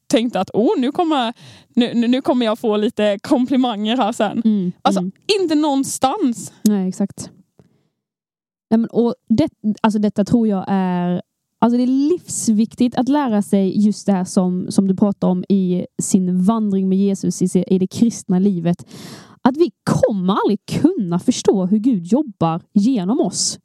tänkte 0.07 0.41
att 0.41 0.51
oh, 0.51 0.81
nu, 0.81 0.93
kommer, 0.93 1.33
nu, 1.69 1.95
nu 1.95 2.23
kommer 2.23 2.47
jag 2.47 2.59
få 2.59 2.77
lite 2.77 3.19
komplimanger 3.23 3.97
här 3.97 4.13
sen. 4.13 4.43
Mm, 4.45 4.73
alltså 4.83 5.01
mm. 5.01 5.13
inte 5.41 5.55
någonstans. 5.55 6.53
Nej, 6.63 6.89
exakt. 6.89 7.31
Nej, 8.73 8.79
men, 8.79 8.91
och 8.91 9.15
det, 9.29 9.49
alltså 9.81 9.99
detta 9.99 10.25
tror 10.25 10.49
jag 10.49 10.65
är 10.69 11.23
Alltså 11.59 11.77
det 11.77 11.83
är 11.83 11.87
livsviktigt 11.87 12.97
att 12.97 13.09
lära 13.09 13.43
sig 13.43 13.85
just 13.87 14.07
det 14.07 14.13
här 14.13 14.25
som, 14.25 14.67
som 14.71 14.89
du 14.89 14.97
pratar 14.97 15.29
om 15.29 15.45
i 15.49 15.87
sin 16.03 16.45
vandring 16.45 16.89
med 16.89 16.99
Jesus 16.99 17.43
i, 17.43 17.65
i 17.67 17.79
det 17.79 17.87
kristna 17.87 18.39
livet. 18.39 18.87
Att 19.43 19.57
vi 19.57 19.71
kommer 19.85 20.35
aldrig 20.35 20.67
kunna 20.67 21.19
förstå 21.19 21.67
hur 21.67 21.79
Gud 21.79 22.07
jobbar 22.07 22.63
genom 22.73 23.21
oss. 23.21 23.59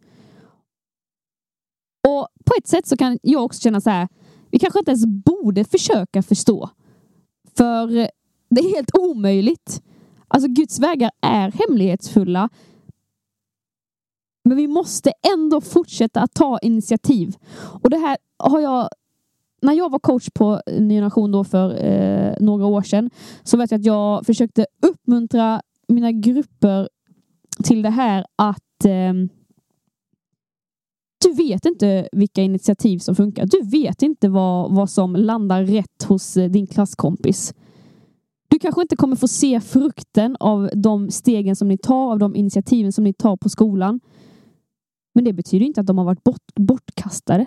Och 2.07 2.27
på 2.45 2.53
ett 2.57 2.67
sätt 2.67 2.87
så 2.87 2.97
kan 2.97 3.19
jag 3.21 3.43
också 3.43 3.61
känna 3.61 3.81
så 3.81 3.89
här, 3.89 4.07
vi 4.51 4.59
kanske 4.59 4.79
inte 4.79 4.91
ens 4.91 5.05
borde 5.05 5.63
försöka 5.63 6.23
förstå. 6.23 6.69
För 7.57 7.87
det 8.49 8.61
är 8.61 8.75
helt 8.75 8.97
omöjligt. 8.97 9.81
Alltså 10.27 10.49
Guds 10.49 10.79
vägar 10.79 11.11
är 11.21 11.51
hemlighetsfulla. 11.51 12.49
Men 14.47 14.57
vi 14.57 14.67
måste 14.67 15.11
ändå 15.33 15.61
fortsätta 15.61 16.21
att 16.21 16.33
ta 16.33 16.59
initiativ. 16.59 17.35
Och 17.81 17.89
det 17.89 17.97
här 17.97 18.17
har 18.37 18.59
jag 18.59 18.89
när 19.61 19.73
jag 19.73 19.91
var 19.91 19.99
coach 19.99 20.29
på 20.33 20.61
Ny 20.79 20.95
Generation 20.95 21.31
då 21.31 21.43
för 21.43 21.85
eh, 21.85 22.33
några 22.39 22.65
år 22.65 22.81
sedan 22.81 23.09
så 23.43 23.57
vet 23.57 23.71
jag 23.71 23.79
att 23.79 23.85
jag 23.85 24.25
försökte 24.25 24.65
uppmuntra 24.81 25.61
mina 25.87 26.11
grupper 26.11 26.89
till 27.63 27.81
det 27.81 27.89
här 27.89 28.25
att 28.35 28.85
eh, 28.85 29.13
du 31.25 31.33
vet 31.33 31.65
inte 31.65 32.09
vilka 32.11 32.41
initiativ 32.41 32.99
som 32.99 33.15
funkar. 33.15 33.45
Du 33.45 33.61
vet 33.69 34.01
inte 34.01 34.29
vad, 34.29 34.75
vad 34.75 34.89
som 34.89 35.15
landar 35.15 35.63
rätt 35.63 36.03
hos 36.03 36.37
eh, 36.37 36.49
din 36.49 36.67
klasskompis. 36.67 37.53
Du 38.47 38.59
kanske 38.59 38.81
inte 38.81 38.95
kommer 38.95 39.15
få 39.15 39.27
se 39.27 39.59
frukten 39.59 40.37
av 40.39 40.69
de 40.73 41.11
stegen 41.11 41.55
som 41.55 41.67
ni 41.67 41.77
tar, 41.77 42.11
av 42.11 42.19
de 42.19 42.35
initiativen 42.35 42.93
som 42.93 43.03
ni 43.03 43.13
tar 43.13 43.37
på 43.37 43.49
skolan. 43.49 43.99
Men 45.17 45.23
det 45.23 45.33
betyder 45.33 45.65
inte 45.65 45.81
att 45.81 45.87
de 45.87 45.97
har 45.97 46.05
varit 46.05 46.23
bort, 46.23 46.55
bortkastade. 46.55 47.45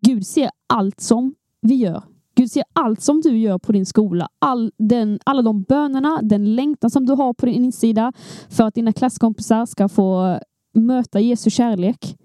Gud 0.00 0.26
ser 0.26 0.50
allt 0.66 1.00
som 1.00 1.34
vi 1.60 1.74
gör. 1.74 2.02
Gud 2.34 2.50
ser 2.50 2.64
allt 2.72 3.02
som 3.02 3.20
du 3.20 3.38
gör 3.38 3.58
på 3.58 3.72
din 3.72 3.86
skola. 3.86 4.28
All 4.38 4.72
den, 4.76 5.18
alla 5.24 5.42
de 5.42 5.62
bönerna, 5.62 6.22
den 6.22 6.54
längtan 6.54 6.90
som 6.90 7.06
du 7.06 7.12
har 7.12 7.34
på 7.34 7.46
din 7.46 7.64
insida 7.64 8.12
för 8.48 8.64
att 8.64 8.74
dina 8.74 8.92
klasskompisar 8.92 9.66
ska 9.66 9.88
få 9.88 10.38
möta 10.72 11.20
Jesu 11.20 11.50
kärlek. 11.50 12.16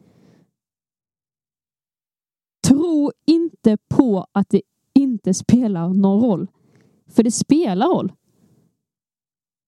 Tro 2.67 3.11
inte 3.25 3.77
på 3.89 4.27
att 4.31 4.49
det 4.49 4.61
inte 4.93 5.33
spelar 5.33 5.89
någon 5.89 6.21
roll. 6.21 6.47
För 7.07 7.23
det 7.23 7.31
spelar 7.31 7.87
roll. 7.87 8.13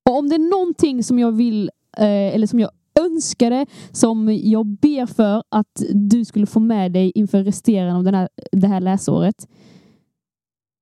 Och 0.09 0.17
om 0.17 0.29
det 0.29 0.35
är 0.35 0.49
någonting 0.49 1.03
som 1.03 1.19
jag 1.19 1.31
vill, 1.31 1.71
eh, 1.97 2.35
eller 2.35 2.47
som 2.47 2.59
jag 2.59 2.71
önskade, 2.99 3.65
som 3.91 4.39
jag 4.43 4.65
ber 4.65 5.05
för 5.05 5.43
att 5.49 5.83
du 5.93 6.25
skulle 6.25 6.45
få 6.45 6.59
med 6.59 6.91
dig 6.91 7.11
inför 7.15 7.43
resterande 7.43 7.97
av 7.97 8.03
den 8.03 8.13
här, 8.13 8.29
det 8.51 8.67
här 8.67 8.79
läsåret. 8.79 9.47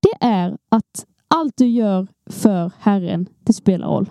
Det 0.02 0.26
är 0.26 0.56
att 0.68 1.06
allt 1.28 1.56
du 1.56 1.66
gör 1.66 2.06
för 2.30 2.72
Herren, 2.78 3.26
det 3.40 3.52
spelar 3.52 3.88
roll. 3.88 4.10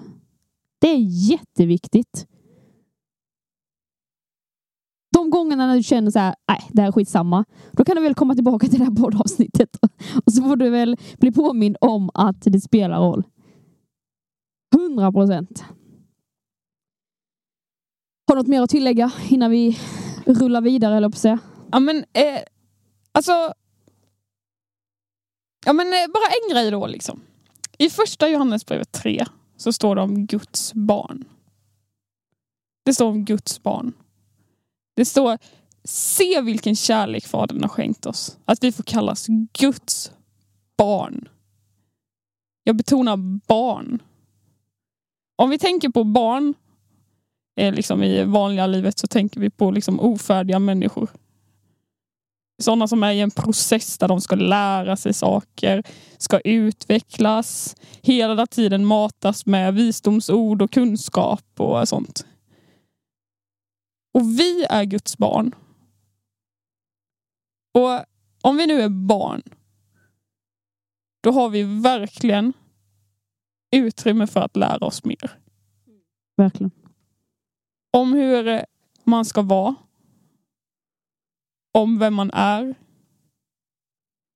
Det 0.79 0.87
är 0.87 1.29
jätteviktigt. 1.31 2.27
De 5.11 5.29
gångerna 5.29 5.67
när 5.67 5.75
du 5.75 5.83
känner 5.83 6.11
så 6.11 6.19
här, 6.19 6.35
nej, 6.47 6.69
det 6.71 6.81
här 6.81 6.87
är 6.87 6.91
skitsamma. 6.91 7.45
Då 7.71 7.85
kan 7.85 7.95
du 7.95 8.01
väl 8.01 8.15
komma 8.15 8.35
tillbaka 8.35 8.67
till 8.67 8.79
det 8.79 8.85
här 8.85 8.95
poddavsnittet. 8.95 9.69
Och 10.25 10.33
så 10.33 10.43
får 10.43 10.55
du 10.55 10.69
väl 10.69 10.97
bli 11.19 11.31
påmind 11.31 11.77
om 11.81 12.09
att 12.13 12.41
det 12.41 12.61
spelar 12.61 12.99
roll. 12.99 13.23
100 14.75 15.11
procent. 15.11 15.63
Har 18.27 18.35
du 18.35 18.41
något 18.41 18.47
mer 18.47 18.61
att 18.61 18.69
tillägga 18.69 19.11
innan 19.29 19.51
vi 19.51 19.79
rullar 20.25 20.61
vidare, 20.61 20.97
eller 20.97 21.09
på 21.09 21.17
säga? 21.17 21.39
Ja 21.71 21.79
men, 21.79 21.97
eh, 21.97 22.39
alltså. 23.11 23.53
Ja 25.65 25.73
men 25.73 25.87
eh, 25.87 26.07
bara 26.13 26.27
en 26.43 26.53
grej 26.53 26.71
då 26.71 26.87
liksom. 26.87 27.21
I 27.77 27.89
första 27.89 28.29
Johannesbrevet 28.29 28.91
3 28.91 29.25
så 29.57 29.73
står 29.73 29.95
det 29.95 30.01
om 30.01 30.25
Guds 30.27 30.73
barn. 30.73 31.25
Det 32.85 32.93
står 32.93 33.09
om 33.09 33.25
Guds 33.25 33.63
barn. 33.63 33.93
Det 34.95 35.05
står 35.05 35.37
Se 35.83 36.41
vilken 36.41 36.75
kärlek 36.75 37.27
Fadern 37.27 37.61
har 37.61 37.69
skänkt 37.69 38.05
oss. 38.05 38.37
Att 38.45 38.63
vi 38.63 38.71
får 38.71 38.83
kallas 38.83 39.27
Guds 39.59 40.11
barn. 40.77 41.29
Jag 42.63 42.75
betonar 42.75 43.17
barn. 43.47 44.01
Om 45.35 45.49
vi 45.49 45.59
tänker 45.59 45.89
på 45.89 46.03
barn 46.03 46.53
eh, 47.55 47.73
liksom 47.73 48.03
i 48.03 48.23
vanliga 48.23 48.67
livet 48.67 48.99
så 48.99 49.07
tänker 49.07 49.39
vi 49.39 49.49
på 49.49 49.71
liksom 49.71 49.99
ofärdiga 49.99 50.59
människor. 50.59 51.09
Sådana 52.61 52.87
som 52.87 53.03
är 53.03 53.11
i 53.11 53.19
en 53.19 53.31
process 53.31 53.97
där 53.97 54.07
de 54.07 54.21
ska 54.21 54.35
lära 54.35 54.95
sig 54.95 55.13
saker, 55.13 55.83
ska 56.17 56.39
utvecklas, 56.39 57.75
hela 58.01 58.47
tiden 58.47 58.85
matas 58.85 59.45
med 59.45 59.73
visdomsord 59.73 60.61
och 60.61 60.71
kunskap 60.71 61.45
och 61.57 61.87
sånt. 61.87 62.25
Och 64.13 64.21
vi 64.39 64.65
är 64.69 64.83
Guds 64.83 65.17
barn. 65.17 65.55
Och 67.73 68.05
om 68.41 68.57
vi 68.57 68.67
nu 68.67 68.81
är 68.81 68.89
barn, 68.89 69.41
då 71.23 71.31
har 71.31 71.49
vi 71.49 71.63
verkligen 71.63 72.53
utrymme 73.71 74.27
för 74.27 74.39
att 74.39 74.55
lära 74.55 74.85
oss 74.85 75.03
mer. 75.03 75.39
Verkligen. 76.37 76.71
Om 77.95 78.13
hur 78.13 78.65
man 79.03 79.25
ska 79.25 79.41
vara. 79.41 79.75
Om 81.71 81.99
vem 81.99 82.13
man 82.13 82.31
är. 82.31 82.75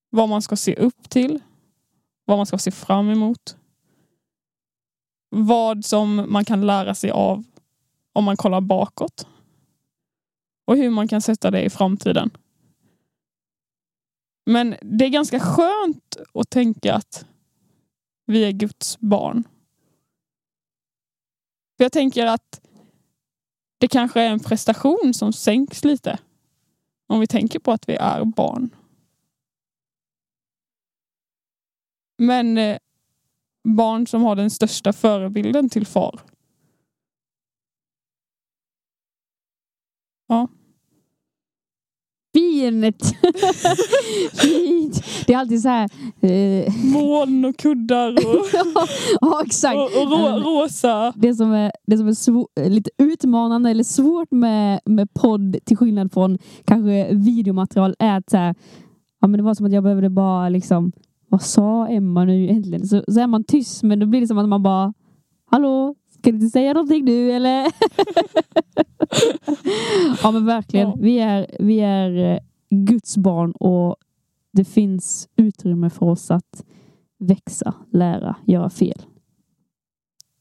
Vad 0.09 0.29
man 0.29 0.41
ska 0.41 0.55
se 0.55 0.75
upp 0.75 1.09
till. 1.09 1.39
Vad 2.25 2.37
man 2.37 2.45
ska 2.45 2.57
se 2.57 2.71
fram 2.71 3.09
emot. 3.09 3.57
Vad 5.29 5.85
som 5.85 6.25
man 6.29 6.45
kan 6.45 6.67
lära 6.67 6.95
sig 6.95 7.11
av 7.11 7.43
om 8.13 8.23
man 8.23 8.37
kollar 8.37 8.61
bakåt. 8.61 9.27
Och 10.65 10.77
hur 10.77 10.89
man 10.89 11.07
kan 11.07 11.21
sätta 11.21 11.51
det 11.51 11.63
i 11.63 11.69
framtiden. 11.69 12.29
Men 14.45 14.75
det 14.81 15.05
är 15.05 15.09
ganska 15.09 15.39
skönt 15.39 16.17
att 16.33 16.49
tänka 16.49 16.95
att 16.95 17.25
vi 18.25 18.43
är 18.43 18.51
Guds 18.51 18.99
barn. 18.99 19.43
För 21.77 21.83
jag 21.85 21.91
tänker 21.91 22.25
att 22.25 22.68
det 23.79 23.87
kanske 23.87 24.21
är 24.21 24.29
en 24.29 24.39
prestation 24.39 25.13
som 25.13 25.33
sänks 25.33 25.83
lite. 25.83 26.19
Om 27.07 27.19
vi 27.19 27.27
tänker 27.27 27.59
på 27.59 27.71
att 27.71 27.89
vi 27.89 27.95
är 27.95 28.25
barn. 28.25 28.75
Men 32.17 32.57
eh, 32.57 32.77
barn 33.63 34.07
som 34.07 34.21
har 34.21 34.35
den 34.35 34.49
största 34.49 34.93
förebilden 34.93 35.69
till 35.69 35.87
far. 35.87 36.19
Ja. 40.27 40.47
Fint! 42.33 43.01
Fint! 44.33 45.03
Det 45.27 45.33
är 45.33 45.37
alltid 45.37 45.61
så 45.61 45.69
här... 45.69 45.89
Eh, 46.21 46.73
Moln 46.93 47.45
och 47.45 47.57
kuddar 47.57 48.11
och, 48.11 48.45
ja, 49.21 49.41
exakt. 49.45 49.75
och, 49.77 50.01
och 50.01 50.11
rå, 50.11 50.17
Men 50.17 50.39
rosa. 50.39 51.13
Det 51.15 51.35
som 51.35 51.51
är, 51.51 51.71
det 51.87 51.97
som 51.97 52.07
är 52.07 52.11
svå- 52.11 52.69
lite 52.69 52.89
utmanande 52.97 53.69
eller 53.69 53.83
svårt 53.83 54.31
med, 54.31 54.79
med 54.85 55.13
podd 55.13 55.57
till 55.65 55.77
skillnad 55.77 56.13
från 56.13 56.37
kanske 56.65 57.13
videomaterial 57.13 57.95
är 57.99 58.17
att 58.17 58.29
så 58.29 58.37
här, 58.37 58.55
ja, 59.21 59.27
men 59.27 59.37
det 59.37 59.43
var 59.43 59.53
som 59.53 59.65
att 59.65 59.73
jag 59.73 59.83
behövde 59.83 60.09
bara 60.09 60.49
liksom 60.49 60.91
vad 61.29 61.41
sa 61.41 61.87
Emma 61.87 62.25
nu 62.25 62.43
egentligen? 62.43 62.87
Så, 62.87 63.03
så 63.07 63.19
är 63.19 63.27
man 63.27 63.43
tyst 63.43 63.83
men 63.83 63.99
då 63.99 64.05
blir 64.05 64.21
det 64.21 64.27
som 64.27 64.37
att 64.37 64.49
man 64.49 64.63
bara 64.63 64.93
Hallå, 65.51 65.95
ska 66.19 66.31
du 66.31 66.35
inte 66.35 66.49
säga 66.49 66.73
någonting 66.73 67.05
nu 67.05 67.31
eller? 67.31 67.63
ja 70.23 70.31
men 70.31 70.45
verkligen. 70.45 70.89
Ja. 70.89 70.95
Vi, 70.99 71.19
är, 71.19 71.47
vi 71.59 71.79
är 71.79 72.33
eh, 72.33 72.39
Guds 72.69 73.17
barn 73.17 73.51
och 73.51 73.95
det 74.51 74.65
finns 74.65 75.29
utrymme 75.35 75.89
för 75.89 76.05
oss 76.05 76.31
att 76.31 76.65
växa, 77.19 77.73
lära, 77.91 78.35
göra 78.45 78.69
fel. 78.69 79.01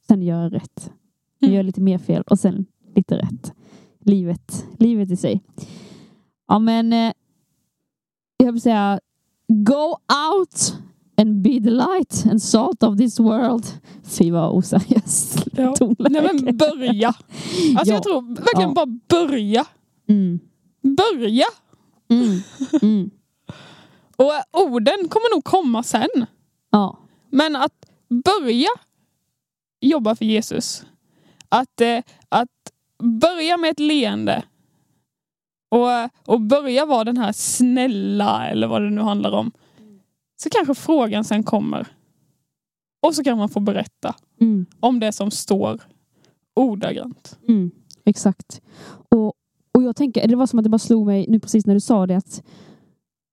Sen 0.07 0.23
göra 0.23 0.49
rätt. 0.49 0.93
Mm. 1.41 1.55
Göra 1.55 1.62
lite 1.62 1.81
mer 1.81 1.99
fel 1.99 2.23
och 2.23 2.38
sen 2.38 2.67
lite 2.95 3.19
rätt. 3.19 3.53
Livet, 4.01 4.67
livet 4.79 5.11
i 5.11 5.17
sig. 5.17 5.43
Ja 6.49 6.59
men 6.59 6.93
eh, 6.93 7.12
jag 8.37 8.53
vill 8.53 8.62
säga 8.62 9.01
Go 9.49 9.97
out 10.31 10.79
and 11.18 11.42
be 11.42 11.61
the 11.61 11.70
light 11.70 12.26
and 12.31 12.42
salt 12.42 12.83
of 12.83 12.96
this 12.98 13.20
world. 13.20 13.66
Fy 14.04 14.31
vad 14.31 14.50
oseriöst 14.52 15.48
Ja. 15.52 15.74
tonläge. 15.76 16.11
Nej 16.11 16.22
men 16.42 16.57
börja. 16.57 17.09
Alltså 17.09 17.90
Ja. 17.90 17.94
jag 17.94 18.02
tror 18.02 18.22
verkligen 18.22 18.68
Ja. 18.68 18.74
bara 18.74 18.98
börja. 19.09 19.64
Mm. 20.09 20.40
Börja. 20.83 21.44
Mm. 22.11 22.40
Mm. 22.83 23.11
Och 24.16 24.35
eh, 24.35 24.42
orden 24.52 25.09
kommer 25.09 25.35
nog 25.35 25.44
komma 25.44 25.83
sen. 25.83 26.09
Ja. 26.70 26.98
Men 27.31 27.57
att 27.57 27.72
börja 28.24 28.68
jobba 29.81 30.16
för 30.16 30.24
Jesus. 30.24 30.85
Att, 31.48 31.81
eh, 31.81 31.98
att 32.28 32.48
börja 33.20 33.57
med 33.57 33.70
ett 33.70 33.81
leende. 33.81 34.42
Och, 35.70 35.88
och 36.35 36.40
börja 36.40 36.87
vara 36.87 37.04
den 37.04 37.16
här 37.16 37.33
snälla 37.33 38.48
eller 38.48 38.66
vad 38.66 38.83
det 38.83 38.90
nu 38.90 39.00
handlar 39.00 39.33
om. 39.33 39.52
Så 40.42 40.51
kanske 40.51 40.74
frågan 40.74 41.24
sen 41.24 41.42
kommer. 41.42 41.88
Och 43.07 43.14
så 43.14 43.24
kan 43.24 43.38
man 43.38 43.48
få 43.48 43.61
berätta 43.61 44.14
Mm. 44.40 44.66
om 44.81 45.01
det 45.01 45.12
som 45.12 45.31
står 45.31 45.81
ordagrant. 46.57 47.38
Mm. 47.48 47.70
Exakt. 48.05 48.61
Och, 49.09 49.33
och 49.74 49.83
jag 49.83 49.96
tänker, 49.96 50.29
det 50.29 50.37
var 50.37 50.46
som 50.46 50.59
att 50.59 50.62
det 50.62 50.68
bara 50.70 50.79
slog 50.79 51.07
mig 51.07 51.27
nu 51.29 51.40
precis 51.40 51.66
när 51.66 51.74
du 51.74 51.81
sa 51.81 52.07
det 52.07 52.16
att 52.16 52.42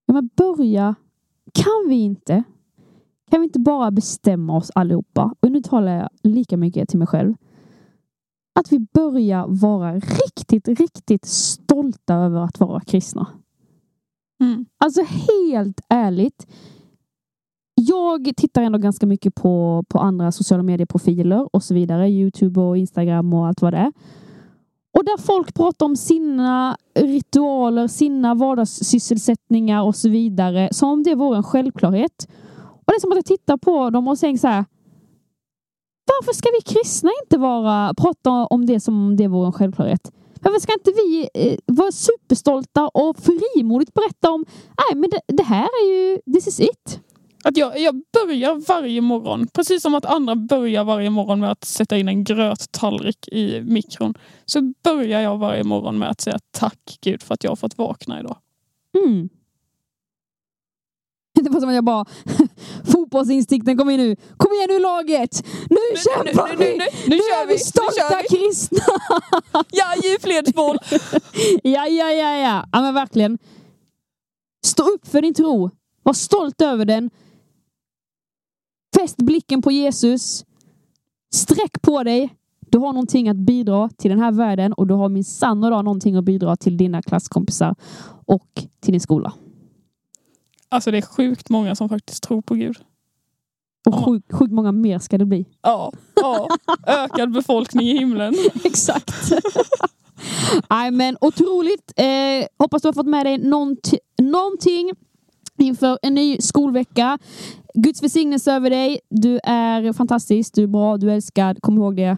ja, 0.05 0.13
men 0.13 0.29
börja, 0.35 0.95
kan 1.53 1.85
vi 1.89 1.95
inte? 1.95 2.43
Kan 3.31 3.39
vi 3.41 3.43
inte 3.43 3.59
bara 3.59 3.91
bestämma 3.91 4.57
oss 4.57 4.71
allihopa? 4.75 5.35
Och 5.39 5.51
nu 5.51 5.61
talar 5.61 5.91
jag 5.97 6.09
lika 6.23 6.57
mycket 6.57 6.89
till 6.89 6.99
mig 6.99 7.07
själv. 7.07 7.33
Att 8.59 8.71
vi 8.71 8.79
börjar 8.79 9.45
vara 9.47 9.95
riktigt, 9.95 10.67
riktigt 10.67 11.25
stolta 11.25 12.15
över 12.15 12.41
att 12.41 12.59
vara 12.59 12.79
kristna. 12.81 13.27
Mm. 14.43 14.65
Alltså 14.77 15.01
helt 15.01 15.81
ärligt. 15.89 16.47
Jag 17.87 18.31
tittar 18.37 18.61
ändå 18.61 18.77
ganska 18.77 19.05
mycket 19.05 19.35
på, 19.35 19.83
på 19.87 19.99
andra 19.99 20.31
sociala 20.31 20.63
medieprofiler 20.63 21.55
och 21.55 21.63
så 21.63 21.73
vidare. 21.73 22.09
Youtube 22.09 22.61
och 22.61 22.77
Instagram 22.77 23.33
och 23.33 23.47
allt 23.47 23.61
vad 23.61 23.73
det 23.73 23.77
är. 23.77 23.91
Och 24.97 25.05
där 25.05 25.17
folk 25.17 25.53
pratar 25.53 25.85
om 25.85 25.95
sina 25.95 26.77
ritualer, 26.99 27.87
sina 27.87 28.35
vardagssysselsättningar 28.35 29.83
och 29.83 29.95
så 29.95 30.09
vidare. 30.09 30.69
Som 30.71 30.89
om 30.89 31.03
det 31.03 31.15
vore 31.15 31.37
en 31.37 31.43
självklarhet. 31.43 32.27
Och 32.57 32.83
det 32.87 32.95
är 32.95 32.99
som 32.99 33.11
att 33.11 33.15
jag 33.15 33.25
tittar 33.25 33.57
på 33.57 33.89
dem 33.89 34.07
och 34.07 34.19
tänker 34.19 34.39
så 34.39 34.47
här. 34.47 34.65
Varför 36.05 36.33
ska 36.33 36.49
vi 36.49 36.73
kristna 36.73 37.11
inte 37.23 37.37
vara, 37.37 37.93
prata 37.93 38.31
om 38.31 38.65
det 38.65 38.79
som 38.79 39.07
om 39.07 39.15
det 39.15 39.27
vore 39.27 39.45
en 39.45 39.53
självklarhet? 39.53 40.11
Varför 40.41 40.59
ska 40.59 40.73
inte 40.73 40.91
vi 40.91 41.29
eh, 41.33 41.57
vara 41.65 41.91
superstolta 41.91 42.87
och 42.87 43.17
frimodigt 43.17 43.93
berätta 43.93 44.31
om 44.31 44.45
nej 44.77 45.01
men 45.01 45.09
det, 45.09 45.21
det 45.27 45.43
här 45.43 45.69
är 45.83 45.87
ju, 45.91 46.33
this 46.33 46.47
is 46.47 46.59
it. 46.59 47.04
Att 47.47 47.57
jag, 47.57 47.79
jag 47.79 48.01
börjar 48.13 48.55
varje 48.67 49.01
morgon, 49.01 49.47
precis 49.53 49.81
som 49.81 49.95
att 49.95 50.05
andra 50.05 50.35
börjar 50.35 50.83
varje 50.83 51.09
morgon 51.09 51.39
med 51.39 51.51
att 51.51 51.63
sätta 51.63 51.97
in 51.97 52.07
en 52.07 52.23
gröttallrik 52.23 53.27
i 53.27 53.61
mikron. 53.61 54.13
Så 54.45 54.73
börjar 54.83 55.21
jag 55.21 55.37
varje 55.37 55.63
morgon 55.63 55.97
med 55.97 56.09
att 56.09 56.21
säga 56.21 56.39
tack 56.51 56.97
Gud 57.01 57.23
för 57.23 57.33
att 57.33 57.43
jag 57.43 57.51
har 57.51 57.55
fått 57.55 57.77
vakna 57.77 58.19
idag. 58.19 58.37
Mm. 59.05 59.29
Det 61.43 61.49
var 61.49 61.59
som 61.59 61.69
att 61.69 61.75
jag 61.75 61.83
bara 61.83 62.05
Fotbollsinstinkten 62.91 63.77
kom 63.77 63.89
in 63.89 63.99
nu. 63.99 64.15
Kom 64.37 64.53
igen 64.53 64.69
nu 64.69 64.79
laget! 64.79 65.45
Nu, 65.69 65.77
kämpar 65.97 66.49
nu, 66.49 66.55
vi! 66.65 66.71
nu, 66.71 66.77
nu, 66.77 66.85
nu 67.07 67.17
kör 67.17 67.41
är 67.41 67.47
vi, 67.47 67.47
vi 67.47 67.53
nu 67.53 67.59
stolta 67.59 68.21
vi. 68.29 68.37
kristna! 68.37 68.79
Ja, 69.71 69.85
ge 70.03 70.19
fledsboll! 70.19 70.77
ja, 71.63 71.87
ja, 71.87 72.11
ja, 72.11 72.37
ja. 72.37 72.65
Ja, 72.71 72.81
men 72.81 72.93
verkligen. 72.93 73.37
Stå 74.65 74.83
upp 74.83 75.07
för 75.07 75.21
din 75.21 75.33
tro. 75.33 75.69
Var 76.03 76.13
stolt 76.13 76.61
över 76.61 76.85
den. 76.85 77.09
Fäst 78.99 79.17
blicken 79.17 79.61
på 79.61 79.71
Jesus. 79.71 80.45
Sträck 81.33 81.81
på 81.81 82.03
dig. 82.03 82.35
Du 82.59 82.77
har 82.77 82.93
någonting 82.93 83.29
att 83.29 83.37
bidra 83.37 83.89
till 83.97 84.09
den 84.11 84.19
här 84.19 84.31
världen 84.31 84.73
och 84.73 84.87
du 84.87 84.93
har 84.93 85.09
min 85.09 85.23
sann 85.23 85.63
och 85.63 85.69
någonting 85.69 86.15
att 86.15 86.23
bidra 86.23 86.55
till 86.55 86.77
dina 86.77 87.01
klasskompisar 87.01 87.75
och 88.25 88.49
till 88.79 88.91
din 88.91 89.01
skola. 89.01 89.33
Alltså 90.69 90.91
det 90.91 90.97
är 90.97 91.01
sjukt 91.01 91.49
många 91.49 91.75
som 91.75 91.89
faktiskt 91.89 92.23
tror 92.23 92.41
på 92.41 92.55
Gud. 92.55 92.77
Och 93.85 94.05
sjukt 94.05 94.33
sjuk 94.33 94.51
många 94.51 94.71
mer 94.71 94.99
ska 94.99 95.17
det 95.17 95.25
bli. 95.25 95.45
Ja, 95.61 95.91
ja. 96.15 96.47
ökad 96.87 97.31
befolkning 97.31 97.87
i 97.87 97.97
himlen. 97.97 98.35
Exakt. 98.63 99.11
Nej 100.69 100.91
men 100.91 101.17
otroligt. 101.21 101.93
Eh, 101.95 102.47
hoppas 102.59 102.81
du 102.81 102.87
har 102.87 102.93
fått 102.93 103.07
med 103.07 103.25
dig 103.25 103.37
någonti- 103.37 103.97
någonting 104.21 104.91
inför 105.57 105.99
en 106.01 106.15
ny 106.15 106.37
skolvecka. 106.39 107.17
Guds 107.73 108.03
välsignelse 108.03 108.53
över 108.53 108.69
dig. 108.69 108.99
Du 109.09 109.39
är 109.43 109.93
fantastisk, 109.93 110.55
du 110.55 110.63
är 110.63 110.67
bra, 110.67 110.97
du 110.97 111.11
är 111.11 111.15
älskad. 111.15 111.57
Kom 111.61 111.77
ihåg 111.77 111.95
det. 111.95 112.17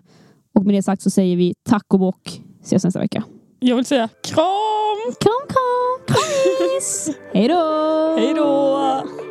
Och 0.56 0.66
med 0.66 0.76
det 0.76 0.84
sagt 0.84 1.02
så 1.02 1.10
säger 1.10 1.38
vi 1.38 1.54
tack 1.70 1.86
och 1.94 2.00
bock. 2.00 2.42
Ses 2.64 2.84
nästa 2.84 3.00
vecka. 3.00 3.24
Jag 3.60 3.76
vill 3.76 3.86
säga 3.86 4.10
kram! 4.24 5.14
Kram, 5.20 5.48
kram, 5.48 6.06
kramis! 6.08 7.10
Hej 7.34 7.48
då! 7.48 8.16
Hej 8.18 8.34
då! 8.34 9.27